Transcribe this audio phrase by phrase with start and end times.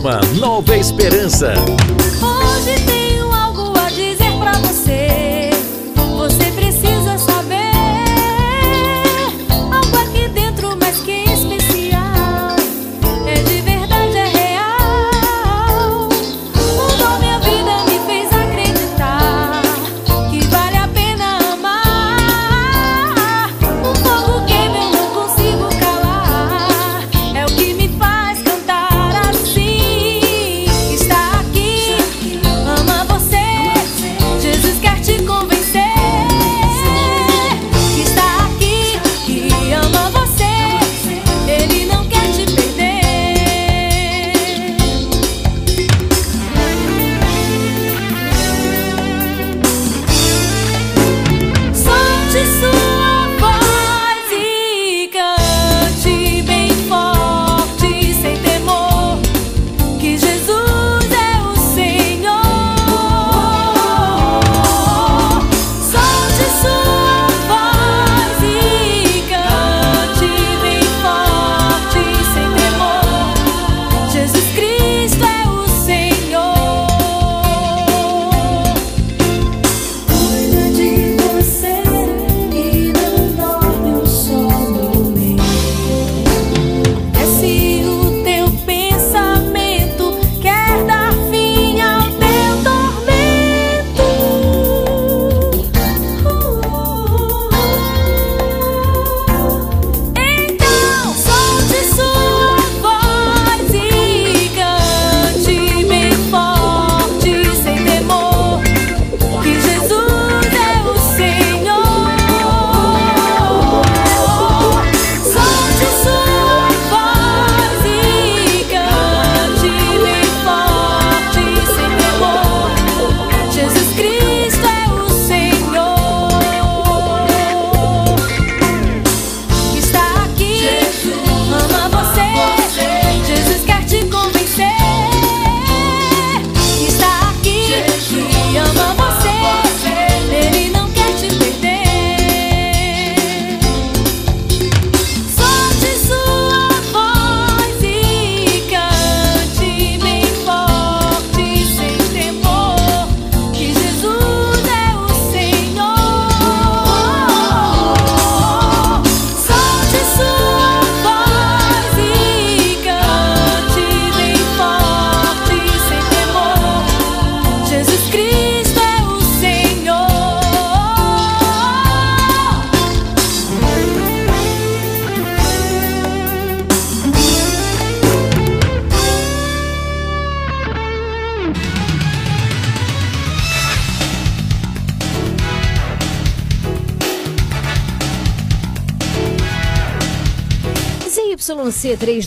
[0.00, 1.52] Programa Nova Esperança.
[2.22, 2.89] Hoje tem...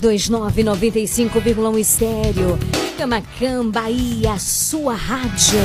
[0.04, 2.60] 3229 95,1 estéreo.
[2.98, 5.60] Camacan, Bahia, sua rádio.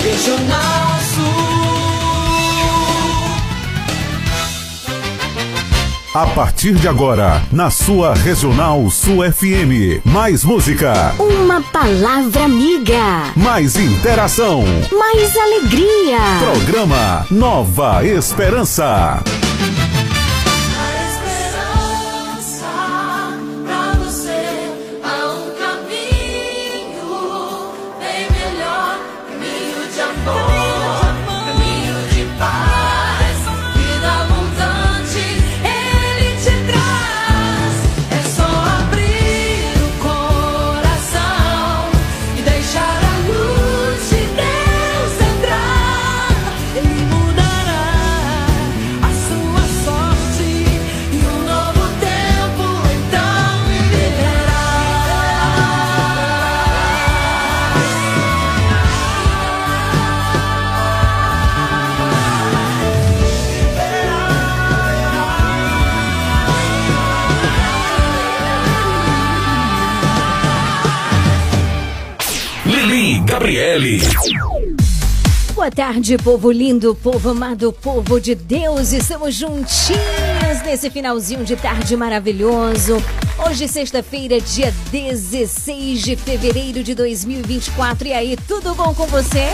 [0.00, 1.72] Regional Sul.
[6.14, 11.14] A partir de agora, na sua Regional Sul FM, mais música.
[11.18, 13.32] Uma palavra amiga.
[13.34, 14.62] Mais interação.
[14.92, 16.18] Mais alegria.
[16.38, 19.22] Programa Nova Esperança.
[75.74, 78.92] tarde, povo lindo, povo amado, povo de Deus.
[78.92, 83.02] Estamos juntinhos nesse finalzinho de tarde maravilhoso.
[83.46, 88.08] Hoje, sexta-feira, dia 16 de fevereiro de 2024.
[88.08, 89.48] E aí, tudo bom com você?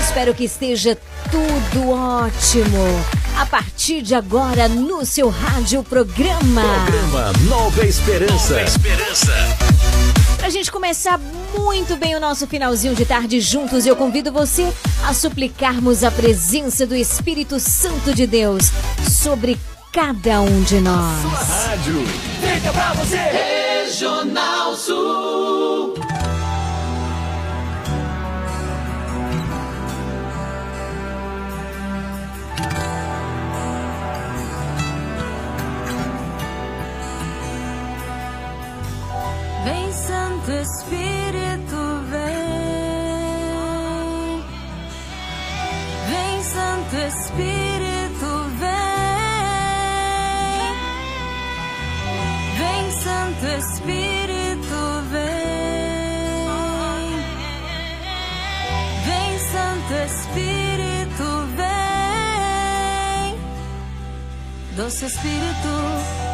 [0.00, 0.98] Espero que esteja
[1.30, 3.04] tudo ótimo.
[3.38, 6.62] A partir de agora, no seu rádio programa.
[6.86, 8.54] Programa Nova Esperança.
[8.54, 9.69] Nova Esperança.
[10.50, 11.16] Pra gente começar
[11.56, 14.68] muito bem o nosso finalzinho de tarde juntos, eu convido você
[15.06, 18.64] a suplicarmos a presença do Espírito Santo de Deus
[19.08, 19.56] sobre
[19.92, 21.22] cada um de nós.
[21.22, 22.04] Rádio.
[22.40, 23.16] Fica pra você.
[23.16, 25.59] Regional Sul.
[40.60, 41.80] Espírito,
[42.10, 42.44] vem.
[46.10, 48.70] Vem Santo Espírito, vem.
[52.58, 54.80] Vem Santo Espírito,
[55.10, 55.30] vem.
[59.06, 61.70] Vem Santo Espírito, vem.
[64.76, 65.74] Doce Espírito,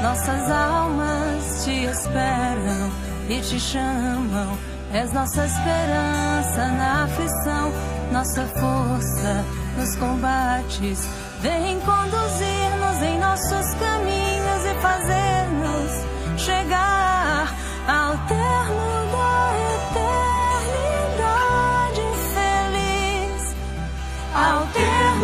[0.02, 4.58] nossas almas te esperam e te chamam.
[4.93, 7.73] És nossa esperança na aflição,
[8.12, 9.44] nossa força
[9.76, 11.08] nos combates.
[11.40, 16.06] Vem conduzir-nos em nossos caminhos e fazer-nos
[16.40, 17.52] chegar
[17.88, 19.52] ao termo da
[20.76, 23.55] eternidade feliz
[24.34, 25.15] ao termo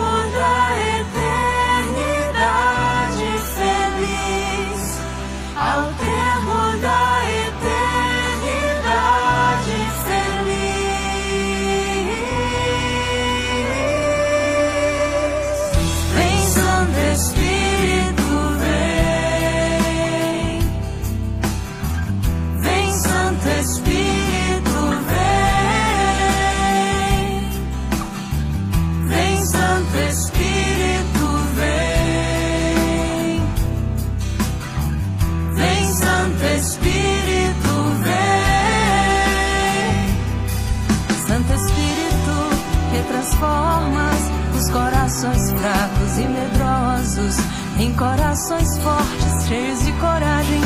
[45.23, 47.37] corações fracos e medrosos
[47.79, 50.61] em corações fortes, cheios de coragem.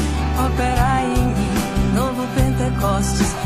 [0.47, 3.45] Operai em mim, novo Pentecostes.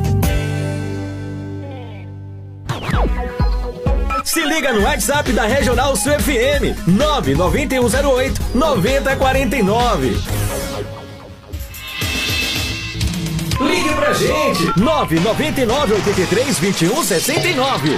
[4.51, 10.21] Liga no WhatsApp da Regional Sul FM 99108 9049.
[13.61, 17.97] Ligue pra gente 999 83 21 69.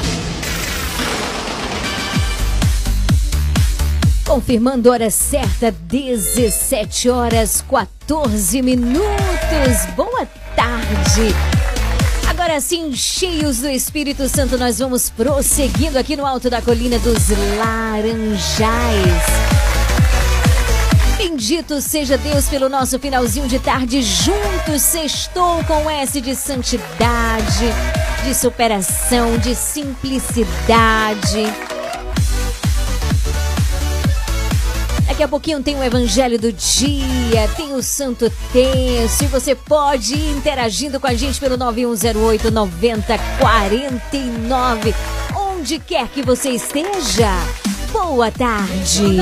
[4.24, 9.86] Confirmando hora certa, 17 horas 14 minutos.
[9.96, 11.34] Boa tarde.
[12.44, 17.30] Agora sim, cheios do Espírito Santo, nós vamos prosseguindo aqui no alto da colina dos
[17.58, 19.24] Laranjais.
[21.18, 24.82] Bendito seja Deus pelo nosso finalzinho de tarde juntos.
[24.82, 27.66] Sextou com S de santidade,
[28.26, 30.54] de superação, de simplicidade.
[35.14, 40.16] Daqui a pouquinho tem o Evangelho do Dia, tem o Santo Terço e você pode
[40.16, 44.96] ir interagindo com a gente pelo 9108 9049.
[45.36, 47.30] Onde quer que você esteja.
[47.92, 49.20] Boa tarde.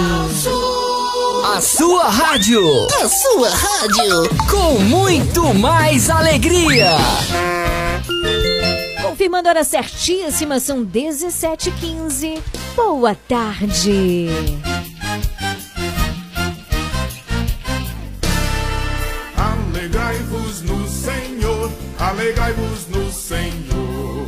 [1.54, 2.66] A sua rádio.
[3.04, 4.30] A sua rádio.
[4.50, 6.92] Com muito mais alegria.
[9.02, 12.42] Confirmando a hora certíssima, são 17h15.
[12.78, 14.30] Boa tarde.
[22.32, 24.26] Alegrai-vos no Senhor.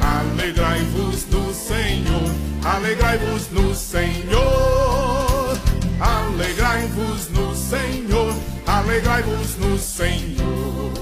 [0.00, 2.30] Alegrai-vos no Senhor,
[2.64, 5.58] alegrai-vos no Senhor.
[6.00, 8.34] Alegrai-vos no Senhor,
[8.66, 10.92] alegrai-vos no Senhor.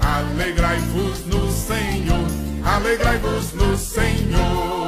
[0.00, 2.26] Alegrai-vos no Senhor,
[2.64, 4.85] alegrai-vos no Senhor.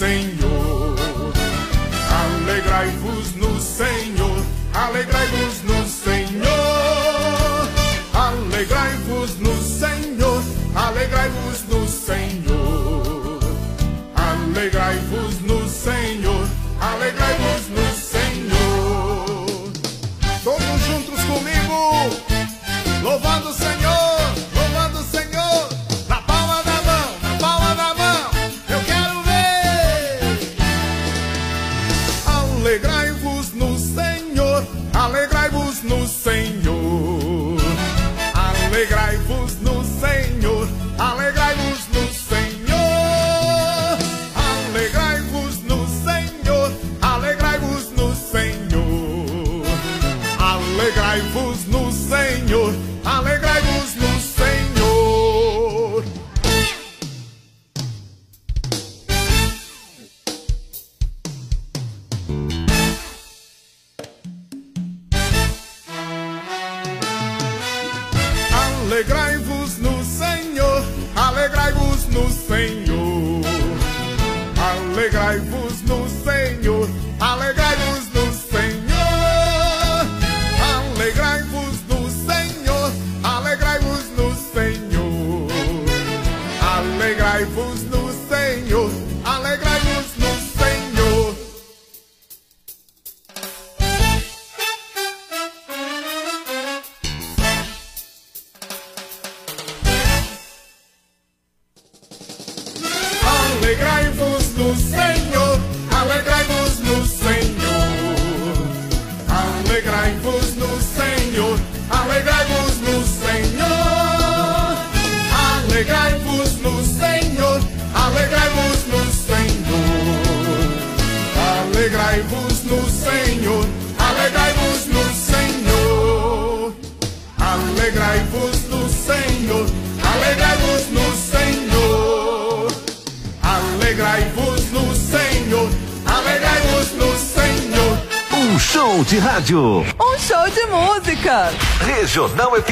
[0.00, 0.96] Senhor.
[2.22, 4.42] Alegrai-vos no Senhor,
[4.72, 5.49] alegrai-vos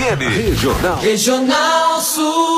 [0.08, 0.28] FM.
[0.36, 1.00] Regional.
[1.02, 2.57] Regional Sul.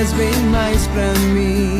[0.00, 1.79] has been nice pra me.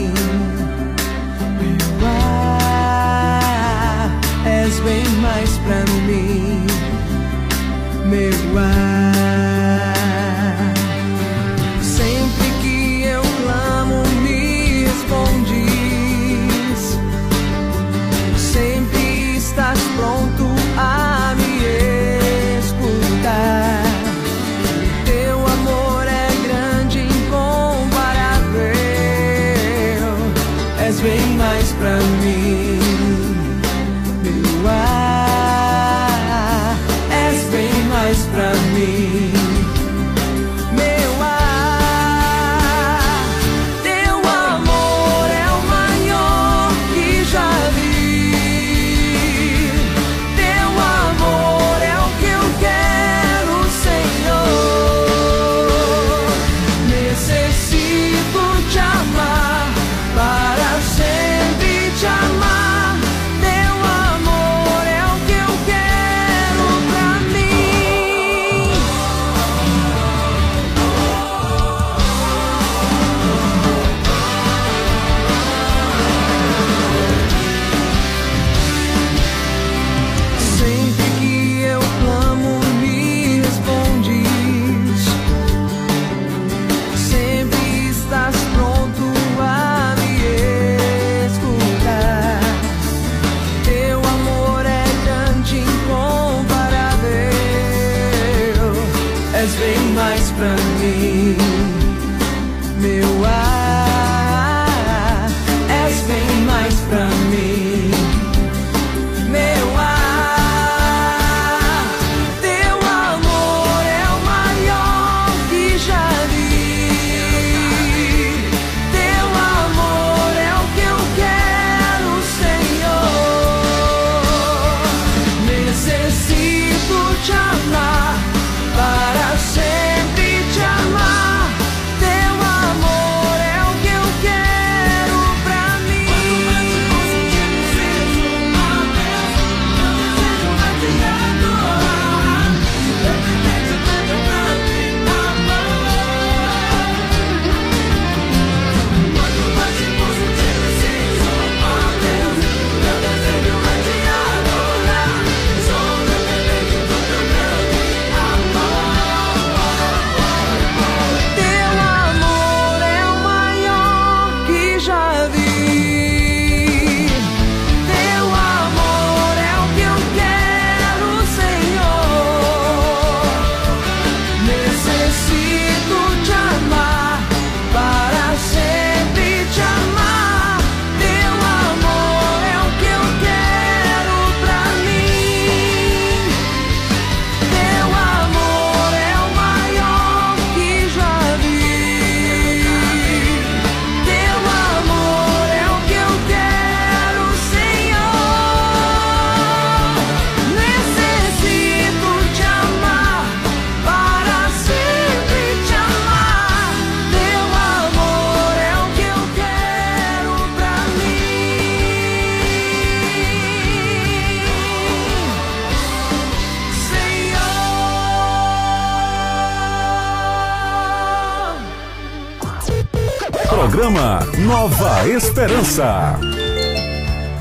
[223.81, 226.21] programa Nova Esperança.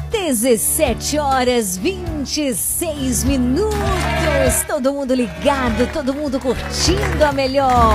[0.09, 3.75] 17 horas 26 minutos.
[4.65, 7.93] Todo mundo ligado, todo mundo curtindo a melhor.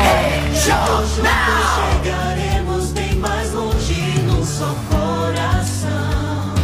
[2.02, 6.54] Chegaremos bem mais longe no seu coração.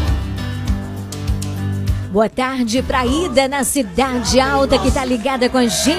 [2.12, 5.97] Boa tarde pra Ida na Cidade Alta que tá ligada com a gente.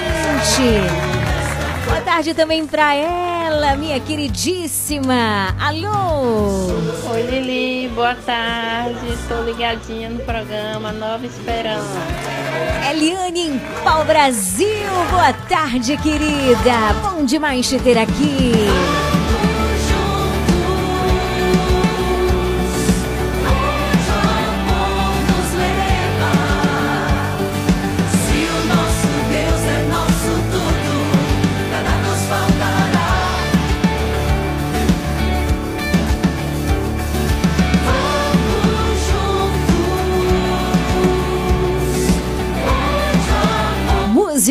[1.86, 5.54] Boa tarde também pra ela ela, minha queridíssima.
[5.60, 6.68] Alô!
[7.12, 9.14] Oi, Lili, boa tarde.
[9.14, 12.00] Estou ligadinha no programa Nova Esperança.
[12.90, 14.68] Eliane em Pau Brasil,
[15.10, 16.94] boa tarde, querida.
[17.02, 18.54] Bom demais te ter aqui.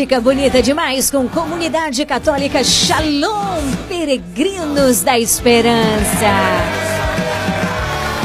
[0.01, 6.27] Música bonita demais com Comunidade Católica Shalom, Peregrinos da Esperança.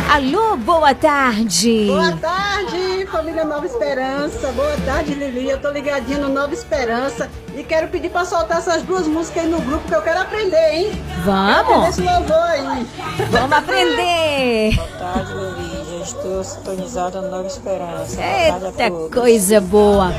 [0.10, 1.88] Alô, boa tarde.
[1.88, 4.54] Boa tarde, família Nova Esperança.
[4.54, 5.50] Boa tarde, Lili.
[5.50, 9.50] Eu tô ligadinho no Nova Esperança e quero pedir pra soltar essas duas músicas aí
[9.50, 10.92] no grupo que eu quero aprender, hein?
[11.26, 11.68] Vamos.
[11.68, 12.88] Quero aprender esse louvor aí.
[13.32, 14.76] Vamos aprender.
[14.78, 15.65] Boa tarde, Lili.
[16.06, 18.22] Estou sintonizada no Nova Esperança.
[18.22, 20.14] Eita, coisa boa.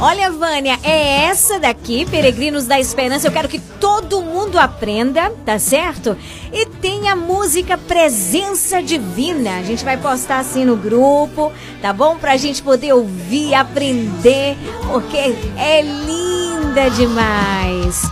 [0.00, 3.26] Olha, Vânia, é essa daqui, Peregrinos da Esperança.
[3.26, 6.16] Eu quero que todo mundo aprenda, tá certo?
[6.52, 9.56] E tem a música Presença Divina.
[9.58, 12.16] A gente vai postar assim no grupo, tá bom?
[12.16, 18.02] Pra gente poder ouvir, aprender, porque é linda demais.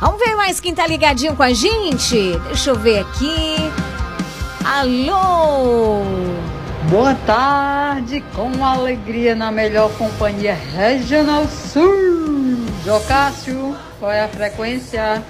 [0.00, 2.36] Vamos ver mais quem tá ligadinho com a gente?
[2.48, 3.54] Deixa eu ver aqui.
[4.64, 6.43] Alô!
[6.90, 12.66] Boa tarde, com alegria na melhor companhia Regional Sul.
[12.84, 15.22] Jocássio, qual é a frequência?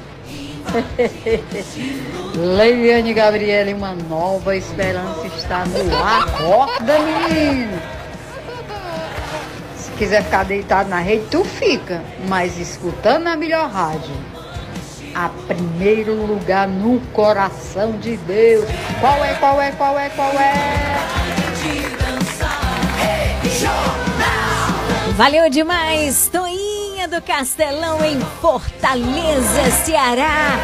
[2.34, 6.22] Leiliane Gabriele, uma nova esperança está no ar.
[6.22, 7.80] Acorda, menino!
[9.76, 14.14] Se quiser ficar deitado na rede, tu fica, mas escutando a melhor rádio.
[15.14, 18.64] A primeiro lugar no coração de Deus.
[19.00, 21.43] Qual é, qual é, qual é, qual é?
[25.16, 30.59] Valeu demais, Toinha do Castelão em Fortaleza, Ceará,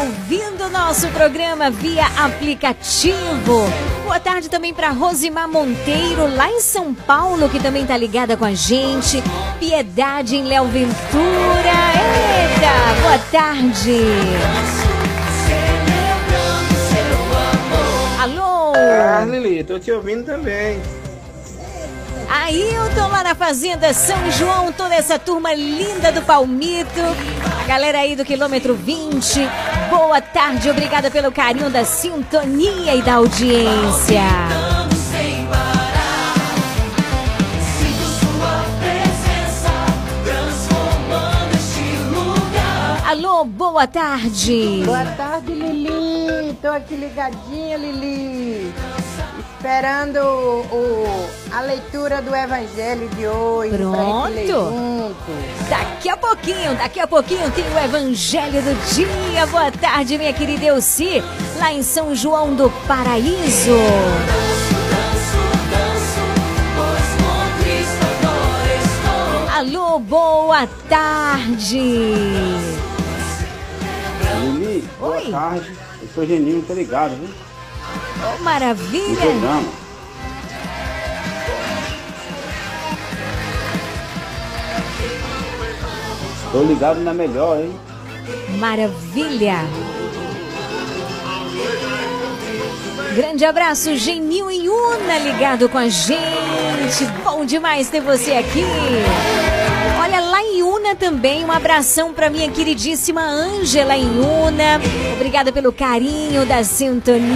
[0.00, 3.64] ouvindo nosso programa via aplicativo.
[4.04, 8.44] Boa tarde também para Rosimar Monteiro, lá em São Paulo, que também tá ligada com
[8.44, 9.20] a gente.
[9.58, 11.74] Piedade em Léo Ventura.
[11.98, 14.77] Eita, boa tarde.
[18.90, 20.80] Ah, Lili, tô te ouvindo também.
[22.28, 27.00] Ailton lá na Fazenda São João, toda essa turma linda do Palmito.
[27.62, 29.40] A galera aí do quilômetro 20.
[29.90, 34.22] Boa tarde, obrigada pelo carinho da sintonia e da audiência.
[43.06, 44.82] Alô, boa tarde.
[44.84, 45.97] Boa tarde, Lili.
[46.60, 48.74] Tô aqui ligadinha, Lili.
[49.38, 53.76] Esperando o, a leitura do Evangelho de hoje.
[53.76, 55.14] Pronto.
[55.68, 59.46] Daqui a pouquinho, daqui a pouquinho tem o Evangelho do Dia.
[59.46, 61.22] Boa tarde, minha querida Elci,
[61.58, 63.78] lá em São João do Paraíso.
[69.54, 71.78] Alô, boa tarde.
[74.40, 75.30] Lili, boa Oi.
[75.30, 75.87] tarde.
[76.18, 77.28] Sou Geninho, tô ligado, viu?
[78.26, 79.20] Oh, maravilha.
[79.20, 79.68] programa.
[86.50, 87.72] Tô ligado na melhor, hein?
[88.58, 89.58] Maravilha.
[93.14, 97.06] Grande abraço, Genil e Una ligado com a gente.
[97.22, 98.64] Bom demais ter você aqui.
[100.08, 104.80] Olha, lá em Una também, um abração para minha queridíssima Ângela em Una.
[105.12, 107.26] Obrigada pelo carinho da sintonia.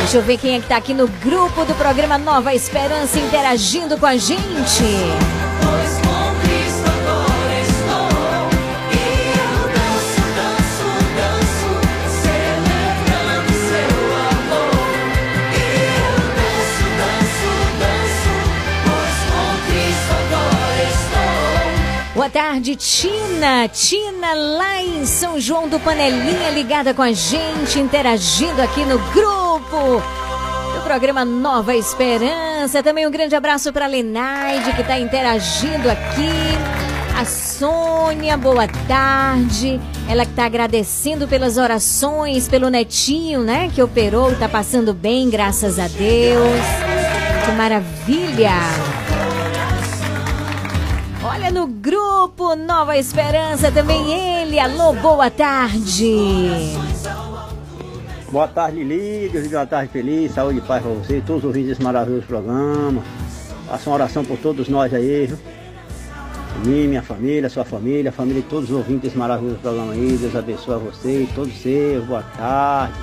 [0.00, 3.96] Deixa eu ver quem é que tá aqui no grupo do programa Nova Esperança interagindo
[3.96, 4.84] com a gente.
[22.22, 23.66] Boa tarde, Tina.
[23.66, 30.00] Tina, lá em São João do Panelinha, ligada com a gente, interagindo aqui no grupo
[30.72, 32.80] do programa Nova Esperança.
[32.80, 36.30] Também um grande abraço para a Lenaide, que está interagindo aqui.
[37.20, 39.80] A Sônia, boa tarde.
[40.08, 43.68] Ela que está agradecendo pelas orações, pelo netinho, né?
[43.74, 46.62] Que operou está passando bem, graças a Deus.
[47.44, 48.52] Que maravilha!
[51.24, 54.58] Olha no grupo Nova Esperança também ele.
[54.58, 56.76] Alô, boa tarde.
[58.30, 61.82] Boa tarde, dê uma tarde feliz, saúde e paz pra você, todos os ouvintes desse
[61.82, 63.02] maravilhoso programa.
[63.68, 65.38] Faça uma oração por todos nós aí, viu?
[66.66, 70.16] Mim, minha família, sua família, a família de todos os ouvintes desse maravilhoso programa aí.
[70.20, 72.04] Deus abençoe a você e todos seus.
[72.04, 72.98] Boa tarde.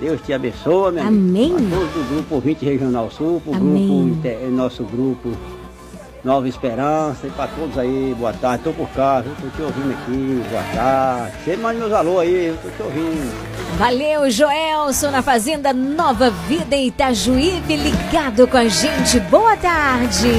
[0.00, 1.52] Deus te abençoe, meu Amém.
[1.52, 1.74] amigo.
[1.74, 4.18] A todos do grupo Ouvinte Regional Sul, pro Amém.
[4.20, 5.30] grupo, nosso grupo
[6.26, 8.64] Nova Esperança e para todos aí, boa tarde.
[8.64, 9.32] Tô por cá, viu?
[9.40, 11.36] Tô te ouvindo aqui, boa tarde.
[11.44, 13.78] Você manda meus alô aí, eu tô te ouvindo.
[13.78, 19.20] Valeu, Joelson, na Fazenda Nova Vida Itajuípe, ligado com a gente.
[19.20, 20.32] Boa tarde.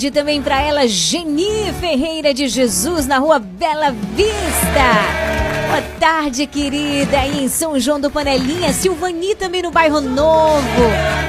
[0.00, 4.38] Tarde também para ela, Geni Ferreira de Jesus, na rua Bela Vista.
[5.68, 7.18] Boa tarde, querida.
[7.18, 10.62] Aí em São João do Panelinha, Silvani também no bairro Novo.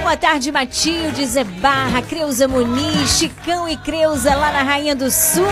[0.02, 5.44] Boa tarde, Matilde, Zé Barra, Creuza Muniz, Chicão e Creuza lá na Rainha do Sul.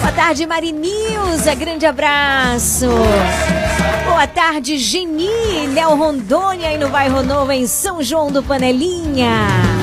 [0.00, 1.56] Boa tarde, Marinilza.
[1.56, 2.86] Grande abraço.
[4.04, 9.75] Boa tarde, Geni, Léo Rondônia e no bairro Novo em São João do Panelinha.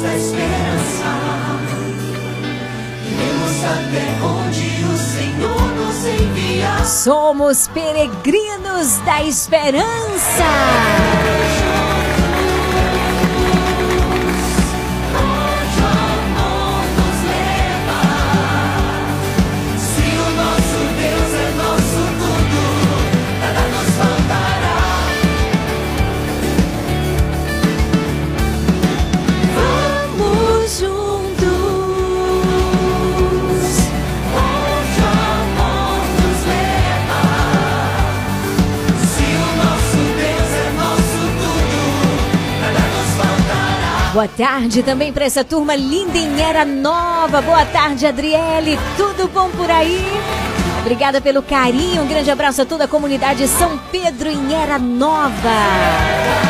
[0.00, 1.10] Da esperança.
[3.06, 6.86] Iremos até onde o Senhor nos enviar.
[6.86, 10.44] Somos peregrinos da esperança.
[44.12, 47.40] Boa tarde também para essa turma linda em Era Nova.
[47.40, 48.76] Boa tarde, Adriele.
[48.96, 50.04] Tudo bom por aí?
[50.80, 52.02] Obrigada pelo carinho.
[52.02, 56.49] Um grande abraço a toda a comunidade São Pedro em Era Nova.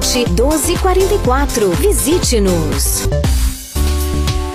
[0.00, 1.70] 1244.
[1.76, 3.08] Visite-nos.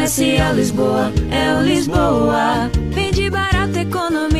[0.00, 2.70] Comercial Lisboa, é o Lisboa.
[2.90, 4.39] Vende barato, economia.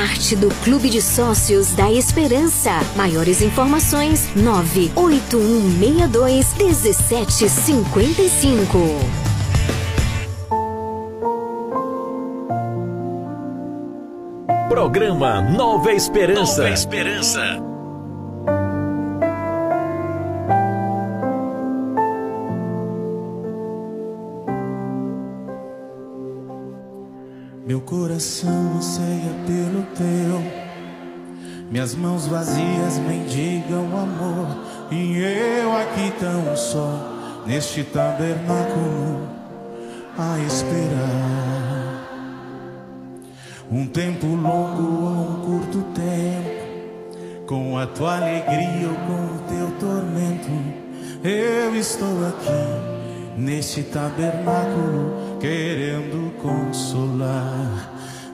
[0.00, 2.80] Parte do Clube de Sócios da Esperança.
[2.96, 8.78] Maiores informações: 98162 1755.
[14.70, 16.62] Programa Nova Esperança.
[16.62, 17.69] Nova Esperança.
[28.20, 30.42] Coração anseia pelo teu.
[31.70, 34.58] Minhas mãos vazias mendigam amor.
[34.90, 39.26] E eu aqui tão só, neste tabernáculo,
[40.18, 41.80] a esperar.
[43.70, 49.70] Um tempo longo ou um curto tempo, com a tua alegria ou com o teu
[49.78, 50.50] tormento,
[51.24, 57.89] eu estou aqui neste tabernáculo querendo consolar,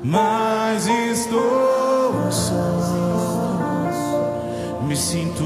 [0.06, 2.80] mas estou só,
[4.86, 5.44] me sinto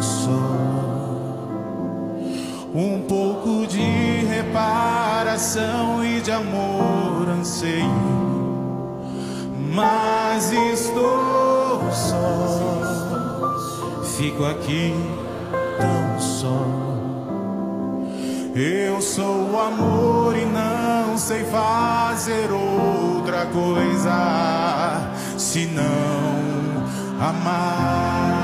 [0.00, 0.62] só.
[2.74, 8.22] Um pouco de reparação e de amor anseio
[9.74, 12.22] mas estou só.
[14.16, 14.94] Fico aqui
[15.78, 16.81] tão só.
[18.54, 25.82] Eu sou amor e não sei fazer outra coisa senão
[27.18, 28.42] amar.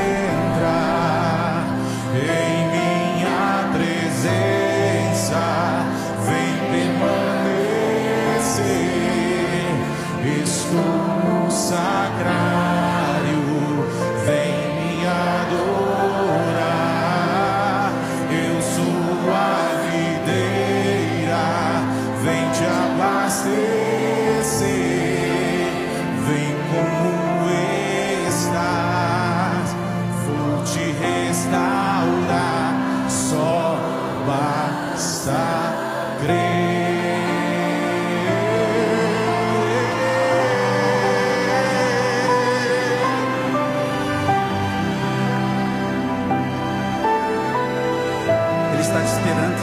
[49.02, 49.62] está te esperando.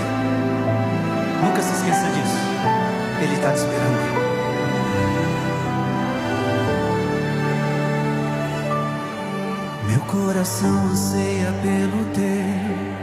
[1.43, 2.39] Nunca se esqueça disso.
[3.23, 4.19] Ele está te esperando.
[9.89, 12.99] Meu coração anseia pelo teu.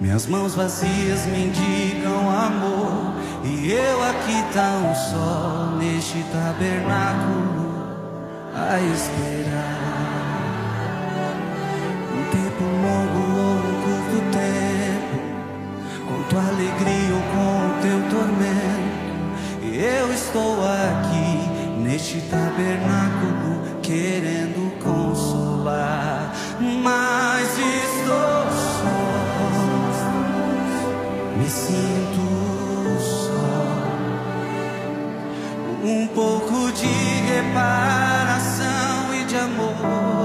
[0.00, 3.14] Minhas mãos vazias mendigam amor.
[3.44, 7.66] E eu aqui tão só neste tabernáculo
[8.54, 9.75] a esperar.
[22.56, 26.32] Tabernáculo querendo consolar,
[26.82, 28.96] mas estou só,
[31.36, 32.24] me sinto
[32.98, 33.52] só.
[35.84, 36.86] Um pouco de
[37.34, 40.15] reparação e de amor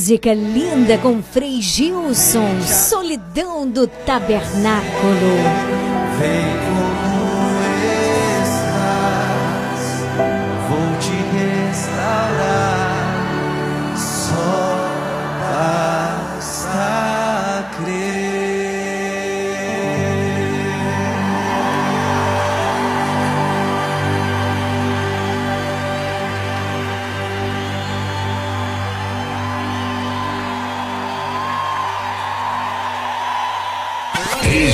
[0.00, 5.36] música linda com Frei Gilson, Solidão do Tabernáculo.
[6.18, 6.69] Vem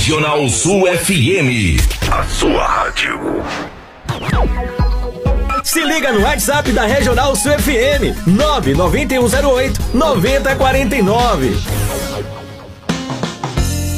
[0.06, 1.80] Regional Sul FM.
[2.12, 3.42] A sua rádio.
[5.64, 8.14] Se liga no WhatsApp da Regional Sul FM.
[8.24, 11.56] 99108 9049.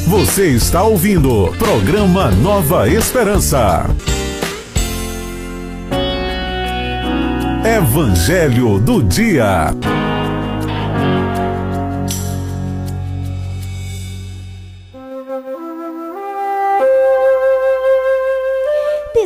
[0.07, 3.85] Você está ouvindo programa Nova Esperança.
[7.63, 9.75] Evangelho do Dia.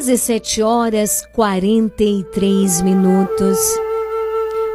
[0.02, 3.56] 17 horas 43 minutos.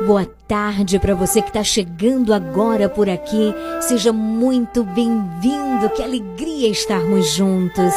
[0.05, 3.53] Boa tarde para você que está chegando agora por aqui.
[3.81, 5.89] Seja muito bem-vindo.
[5.93, 7.93] Que alegria estarmos juntos.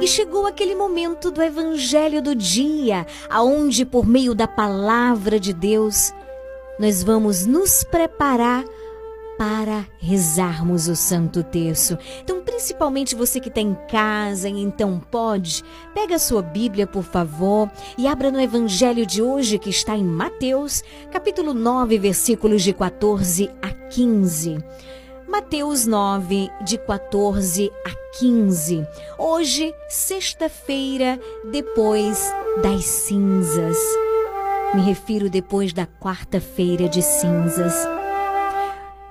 [0.00, 6.10] E chegou aquele momento do Evangelho do dia, aonde por meio da palavra de Deus
[6.78, 8.64] nós vamos nos preparar
[9.44, 11.98] para rezarmos o Santo Terço.
[12.22, 17.70] Então, principalmente você que está em casa então pode, pega a sua Bíblia, por favor,
[17.98, 20.82] e abra no Evangelho de hoje que está em Mateus,
[21.12, 24.64] capítulo 9, versículos de 14 a 15.
[25.28, 28.86] Mateus 9, de 14 a 15.
[29.18, 31.20] Hoje, sexta-feira,
[31.52, 32.32] depois
[32.62, 33.76] das cinzas.
[34.74, 37.74] Me refiro depois da quarta-feira de cinzas.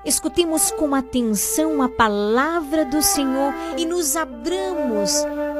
[0.05, 5.11] Escutemos com atenção a palavra do Senhor e nos abramos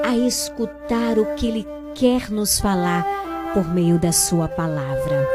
[0.03, 3.05] a escutar o que Ele quer nos falar
[3.53, 5.25] por meio da Sua palavra.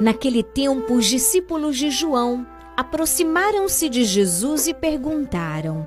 [0.00, 2.44] Naquele tempo, os discípulos de João
[2.76, 5.86] aproximaram-se de Jesus e perguntaram: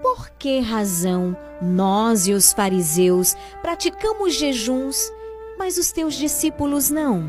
[0.00, 5.12] Por que razão nós e os fariseus praticamos jejuns,
[5.58, 7.26] mas os teus discípulos não?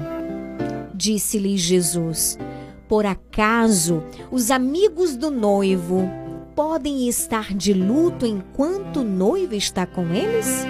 [0.94, 2.38] Disse-lhe Jesus:
[2.88, 6.08] Por acaso os amigos do noivo
[6.56, 10.66] podem estar de luto enquanto o noivo está com eles?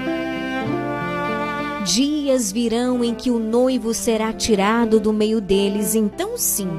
[1.86, 6.70] Dias virão em que o noivo será tirado do meio deles, então sim,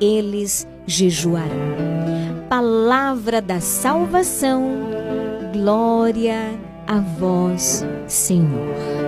[0.00, 1.48] eles jejuarão.
[2.48, 4.62] Palavra da salvação,
[5.52, 6.56] glória
[6.86, 9.03] a vós, Senhor.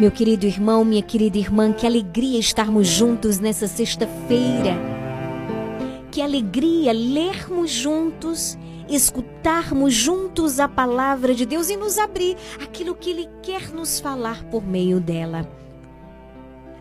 [0.00, 4.76] Meu querido irmão, minha querida irmã, que alegria estarmos juntos nessa sexta-feira.
[6.12, 8.56] Que alegria lermos juntos,
[8.88, 14.44] escutarmos juntos a palavra de Deus e nos abrir aquilo que Ele quer nos falar
[14.44, 15.50] por meio dela.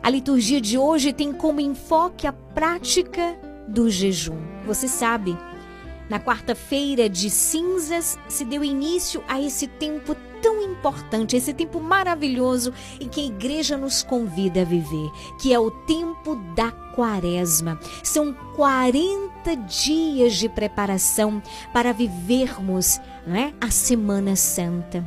[0.04, 3.36] A liturgia de hoje tem como enfoque a prática
[3.68, 4.38] do jejum.
[4.68, 5.36] Você sabe,
[6.10, 12.74] na quarta-feira de cinzas se deu início a esse tempo tão importante, esse tempo maravilhoso
[13.00, 17.80] em que a igreja nos convida a viver, que é o tempo da quaresma.
[18.04, 21.42] São 40 dias de preparação
[21.74, 25.06] para vivermos né, a Semana Santa.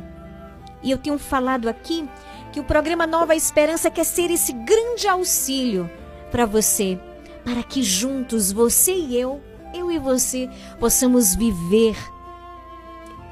[0.83, 2.09] E eu tenho falado aqui
[2.51, 5.89] que o programa Nova Esperança quer ser esse grande auxílio
[6.31, 6.99] para você,
[7.43, 9.41] para que juntos, você e eu,
[9.73, 10.49] eu e você,
[10.79, 11.95] possamos viver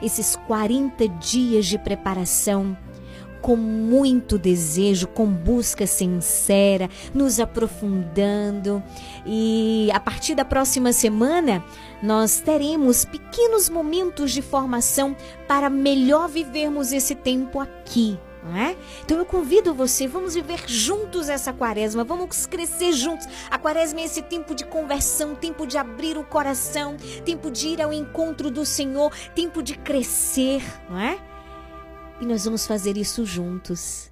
[0.01, 2.77] esses 40 dias de preparação
[3.41, 8.83] com muito desejo, com busca sincera, nos aprofundando.
[9.25, 11.63] E a partir da próxima semana,
[12.01, 15.15] nós teremos pequenos momentos de formação
[15.47, 18.17] para melhor vivermos esse tempo aqui.
[18.43, 18.77] Não é?
[19.03, 23.27] Então eu convido você, vamos viver juntos essa quaresma, vamos crescer juntos.
[23.51, 27.81] A quaresma é esse tempo de conversão, tempo de abrir o coração, tempo de ir
[27.81, 31.19] ao encontro do Senhor, tempo de crescer, não é?
[32.21, 34.09] E nós vamos fazer isso juntos.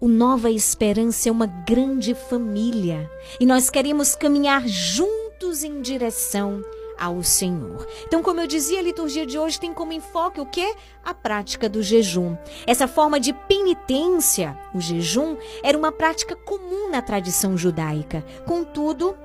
[0.00, 6.62] O Nova Esperança é uma grande família e nós queremos caminhar juntos em direção
[6.98, 7.86] ao Senhor.
[8.06, 10.74] Então, como eu dizia, a liturgia de hoje tem como enfoque o que?
[11.04, 12.36] A prática do jejum.
[12.66, 18.24] Essa forma de penitência, o jejum, era uma prática comum na tradição judaica.
[18.46, 19.16] Contudo,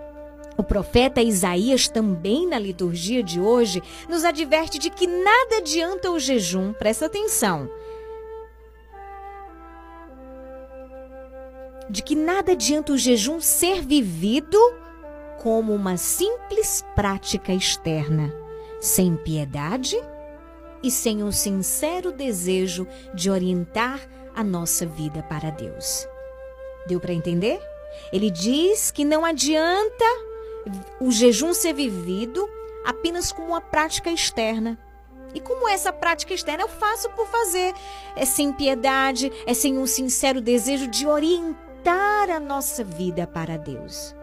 [0.56, 6.20] o profeta Isaías, também na liturgia de hoje, nos adverte de que nada adianta o
[6.20, 7.70] jejum, presta atenção.
[11.90, 14.58] de que nada adianta o jejum ser vivido
[15.44, 18.34] como uma simples prática externa,
[18.80, 20.02] sem piedade
[20.82, 24.00] e sem um sincero desejo de orientar
[24.34, 26.08] a nossa vida para Deus.
[26.88, 27.60] Deu para entender?
[28.14, 30.06] Ele diz que não adianta
[31.02, 32.50] o jejum ser vivido
[32.86, 34.80] apenas como uma prática externa.
[35.36, 37.74] E como essa prática externa eu faço por fazer,
[38.16, 44.16] é sem piedade, é sem um sincero desejo de orientar a nossa vida para Deus.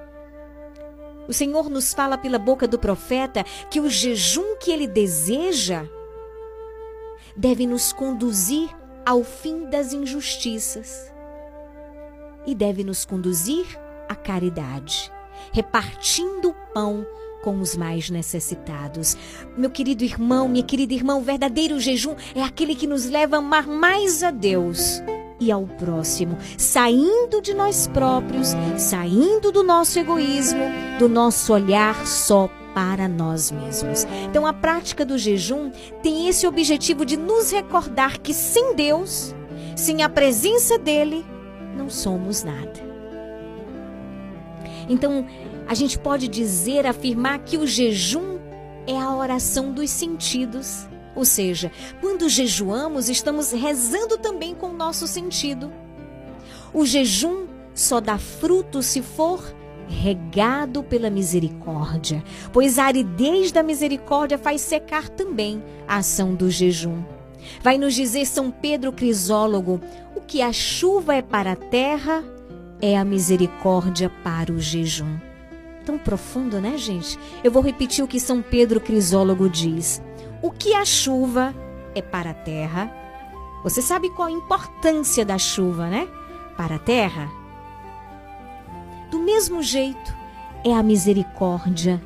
[1.31, 5.85] O Senhor nos fala pela boca do profeta que o jejum que ele deseja
[7.37, 8.68] deve nos conduzir
[9.07, 11.09] ao fim das injustiças
[12.45, 13.64] e deve nos conduzir
[14.09, 15.12] à caridade,
[15.53, 17.07] repartindo o pão
[17.45, 19.16] com os mais necessitados.
[19.57, 23.39] Meu querido irmão, minha querida irmã, o verdadeiro jejum é aquele que nos leva a
[23.39, 25.01] amar mais a Deus
[25.41, 30.64] e ao próximo, saindo de nós próprios, saindo do nosso egoísmo,
[30.99, 34.07] do nosso olhar só para nós mesmos.
[34.28, 35.70] Então, a prática do jejum
[36.03, 39.34] tem esse objetivo de nos recordar que sem Deus,
[39.74, 41.24] sem a presença dele,
[41.76, 42.91] não somos nada.
[44.88, 45.26] Então,
[45.66, 48.38] a gente pode dizer, afirmar que o jejum
[48.86, 50.86] é a oração dos sentidos.
[51.21, 55.71] Ou seja, quando jejuamos, estamos rezando também com o nosso sentido.
[56.73, 59.55] O jejum só dá fruto se for
[59.87, 67.03] regado pela misericórdia, pois a aridez da misericórdia faz secar também a ação do jejum.
[67.62, 69.79] Vai nos dizer São Pedro Crisólogo:
[70.16, 72.25] o que a chuva é para a terra
[72.81, 75.18] é a misericórdia para o jejum.
[75.85, 77.18] Tão profundo, né, gente?
[77.45, 80.01] Eu vou repetir o que São Pedro Crisólogo diz.
[80.43, 81.55] O que a chuva
[81.95, 82.91] é para a terra?
[83.62, 86.09] Você sabe qual a importância da chuva, né?
[86.57, 87.30] Para a terra?
[89.11, 90.16] Do mesmo jeito,
[90.64, 92.01] é a misericórdia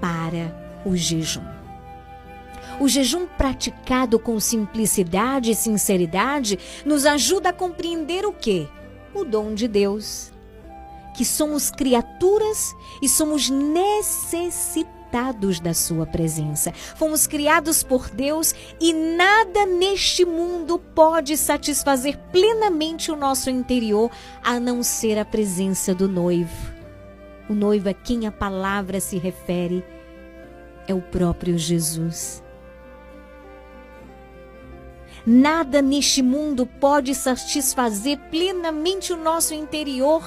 [0.00, 1.42] para o jejum.
[2.78, 8.68] O jejum praticado com simplicidade e sinceridade nos ajuda a compreender o quê?
[9.12, 10.32] O dom de Deus.
[11.16, 12.72] Que somos criaturas
[13.02, 14.99] e somos necessitados
[15.60, 16.72] da Sua presença.
[16.72, 24.10] Fomos criados por Deus e nada neste mundo pode satisfazer plenamente o nosso interior
[24.42, 26.72] a não ser a presença do noivo.
[27.48, 29.84] O noivo a quem a palavra se refere
[30.86, 32.42] é o próprio Jesus.
[35.26, 40.22] Nada neste mundo pode satisfazer plenamente o nosso interior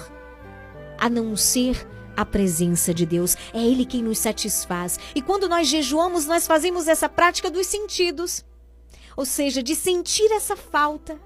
[0.99, 3.35] a não ser a presença de Deus.
[3.53, 4.99] É Ele quem nos satisfaz.
[5.15, 8.45] E quando nós jejuamos, nós fazemos essa prática dos sentidos.
[9.15, 11.19] Ou seja, de sentir essa falta.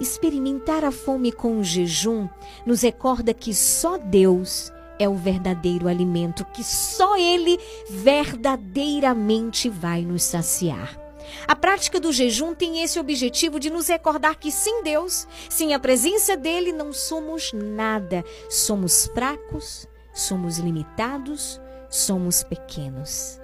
[0.00, 2.28] Experimentar a fome com o jejum
[2.64, 10.22] nos recorda que só Deus é o verdadeiro alimento, que só Ele verdadeiramente vai nos
[10.22, 11.07] saciar.
[11.46, 15.78] A prática do jejum tem esse objetivo de nos recordar que sem Deus, sem a
[15.78, 18.24] presença dele, não somos nada.
[18.48, 23.40] Somos fracos, somos limitados, somos pequenos.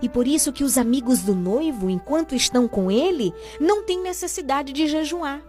[0.00, 4.72] E por isso que os amigos do noivo, enquanto estão com ele, não têm necessidade
[4.72, 5.42] de jejuar.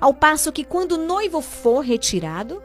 [0.00, 2.62] Ao passo que quando o noivo for retirado,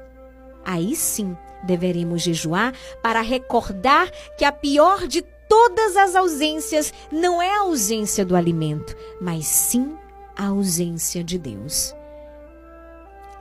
[0.66, 7.54] aí sim deveremos jejuar para recordar que a pior de todas as ausências não é
[7.54, 9.98] a ausência do alimento, mas sim
[10.34, 11.94] a ausência de Deus.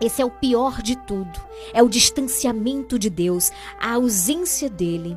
[0.01, 1.41] Esse é o pior de tudo,
[1.73, 5.17] é o distanciamento de Deus, a ausência dele.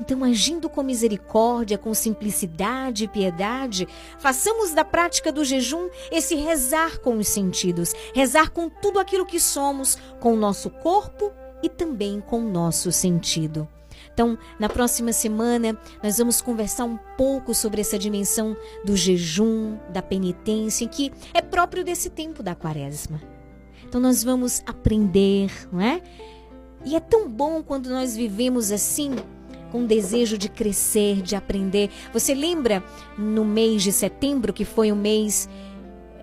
[0.00, 3.86] Então, agindo com misericórdia, com simplicidade e piedade,
[4.18, 9.38] façamos da prática do jejum esse rezar com os sentidos, rezar com tudo aquilo que
[9.38, 11.30] somos, com o nosso corpo
[11.62, 13.68] e também com o nosso sentido.
[14.16, 20.00] Então, na próxima semana, nós vamos conversar um pouco sobre essa dimensão do jejum, da
[20.00, 23.20] penitência, que é próprio desse tempo da quaresma.
[23.86, 26.00] Então, nós vamos aprender, não é?
[26.82, 29.16] E é tão bom quando nós vivemos assim,
[29.70, 31.90] com desejo de crescer, de aprender.
[32.14, 32.82] Você lembra
[33.18, 35.46] no mês de setembro, que foi o mês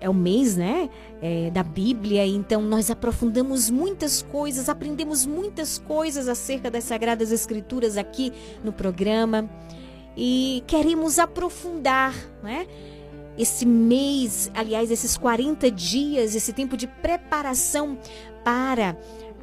[0.04, 0.90] é o mês, né?
[1.22, 7.96] É, da Bíblia, então nós aprofundamos muitas coisas, aprendemos muitas coisas acerca das Sagradas Escrituras
[7.96, 8.30] aqui
[8.62, 9.48] no programa
[10.14, 12.66] e queremos aprofundar, né?
[13.38, 17.98] Esse mês, aliás, esses 40 dias, esse tempo de preparação
[18.44, 18.96] para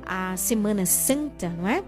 [0.06, 1.84] a Semana Santa, não é?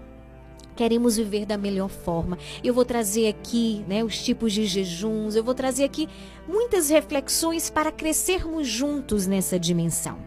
[0.76, 2.36] Queremos viver da melhor forma.
[2.62, 6.08] Eu vou trazer aqui né, os tipos de jejuns, eu vou trazer aqui
[6.48, 10.18] muitas reflexões para crescermos juntos nessa dimensão.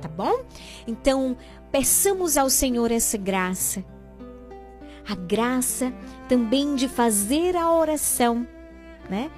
[0.00, 0.44] Tá bom?
[0.86, 1.36] Então,
[1.72, 3.82] peçamos ao Senhor essa graça.
[5.08, 5.92] A graça
[6.28, 8.46] também de fazer a oração,
[9.08, 9.30] né?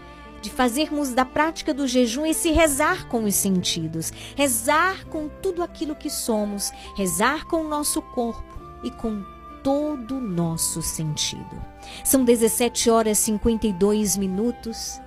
[0.42, 5.94] De fazermos da prática do jejum esse rezar com os sentidos, rezar com tudo aquilo
[5.94, 8.44] que somos, rezar com o nosso corpo
[8.84, 9.24] e com
[9.66, 11.60] todo o nosso sentido.
[12.04, 15.00] São 17 horas e 52 minutos.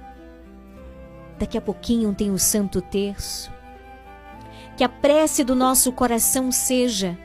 [1.40, 3.50] Daqui a pouquinho tem o Santo Terço.
[4.76, 7.18] Que a prece do nosso coração seja: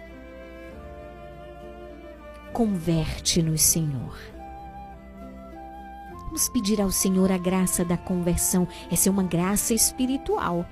[2.52, 4.16] Converte-nos, Senhor.
[6.26, 8.68] Vamos pedir ao Senhor a graça da conversão.
[8.92, 10.64] Essa é uma graça espiritual,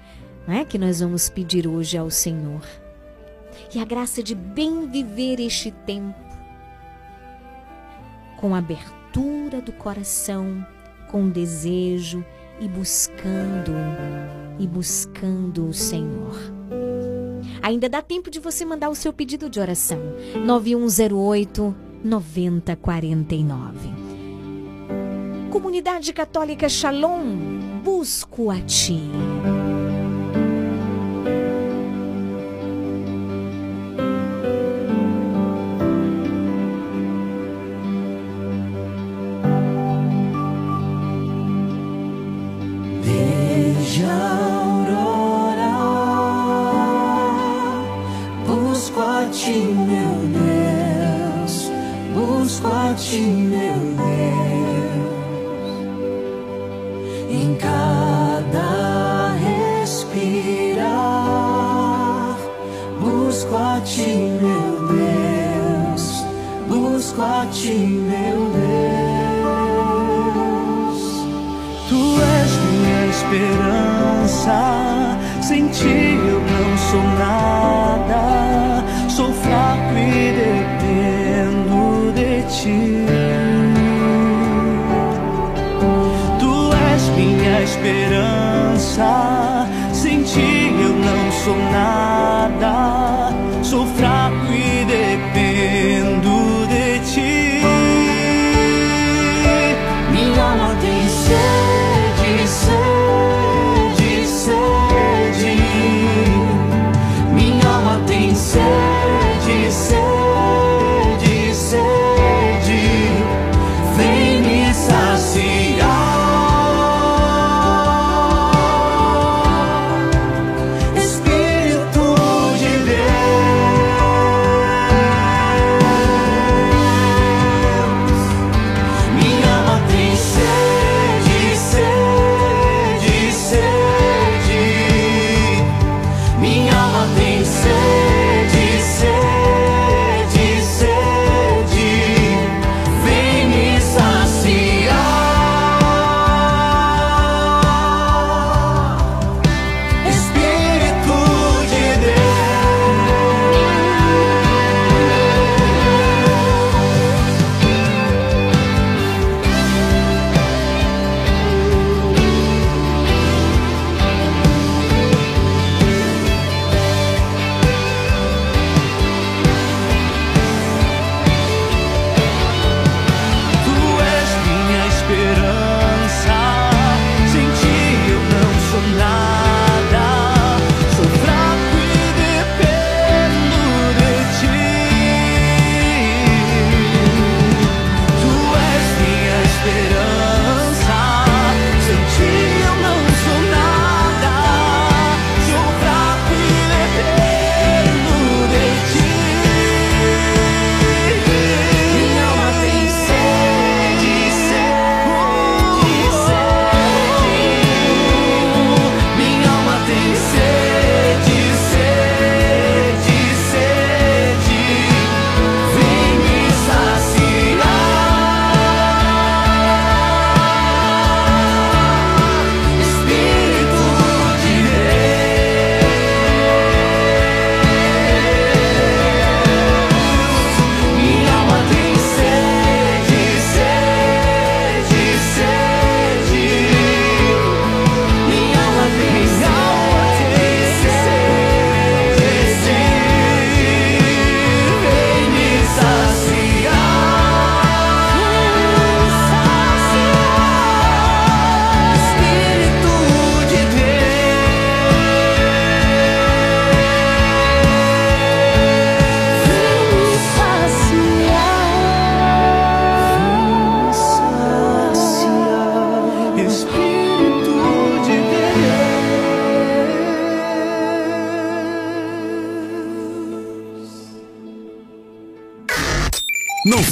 [0.47, 0.65] é?
[0.65, 2.65] Que nós vamos pedir hoje ao Senhor.
[3.75, 6.32] E a graça de bem viver este tempo
[8.43, 10.67] com abertura do coração,
[11.09, 12.25] com desejo
[12.61, 13.73] e buscando
[14.59, 16.37] e buscando o Senhor.
[17.63, 20.01] Ainda dá tempo de você mandar o seu pedido de oração.
[20.45, 21.73] 9108
[22.03, 23.79] 9049.
[25.49, 28.99] Comunidade Católica Shalom, busco a ti.
[43.93, 44.32] Just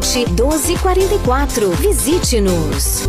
[0.00, 1.70] 1244.
[1.80, 3.08] Visite-nos.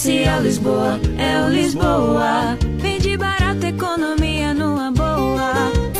[0.00, 2.56] Comercial Lisboa, é o Lisboa.
[2.78, 4.07] Vende barato, boa.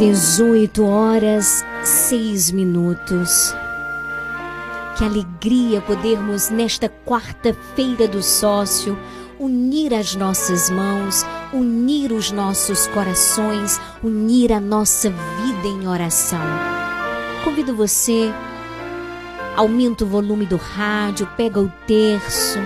[0.00, 3.54] Dezoito horas, seis minutos.
[4.96, 8.98] Que alegria podermos, nesta quarta-feira do sócio,
[9.38, 11.22] unir as nossas mãos,
[11.52, 16.40] unir os nossos corações, unir a nossa vida em oração.
[17.44, 18.32] Convido você,
[19.54, 22.58] aumenta o volume do rádio, pega o terço.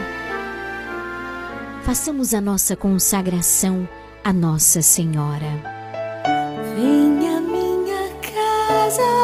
[1.83, 3.89] Façamos a nossa consagração
[4.23, 5.74] à Nossa Senhora.
[8.97, 9.24] Casa,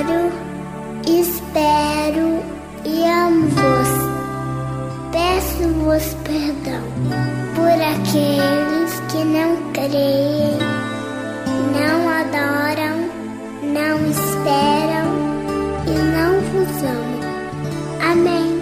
[1.19, 2.43] espero
[2.85, 4.11] e amo-vos.
[5.11, 6.83] Peço-vos perdão
[7.55, 10.57] por aqueles que não creem,
[11.75, 13.09] não adoram,
[13.73, 15.07] não esperam
[15.85, 17.11] e não vos amam.
[18.11, 18.61] Amém.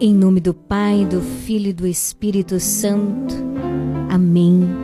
[0.00, 3.34] Em nome do Pai, do Filho e do Espírito Santo.
[4.10, 4.83] Amém.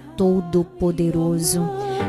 [0.15, 1.61] Todo-Poderoso.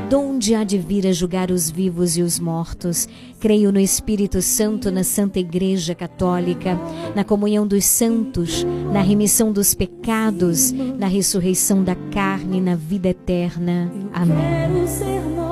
[0.09, 3.09] Donde há de vir a julgar os vivos e os mortos?
[3.41, 6.79] Creio no Espírito Santo, na Santa Igreja Católica,
[7.15, 13.91] na comunhão dos santos, na remissão dos pecados, na ressurreição da carne, na vida eterna.
[14.13, 15.52] Amém.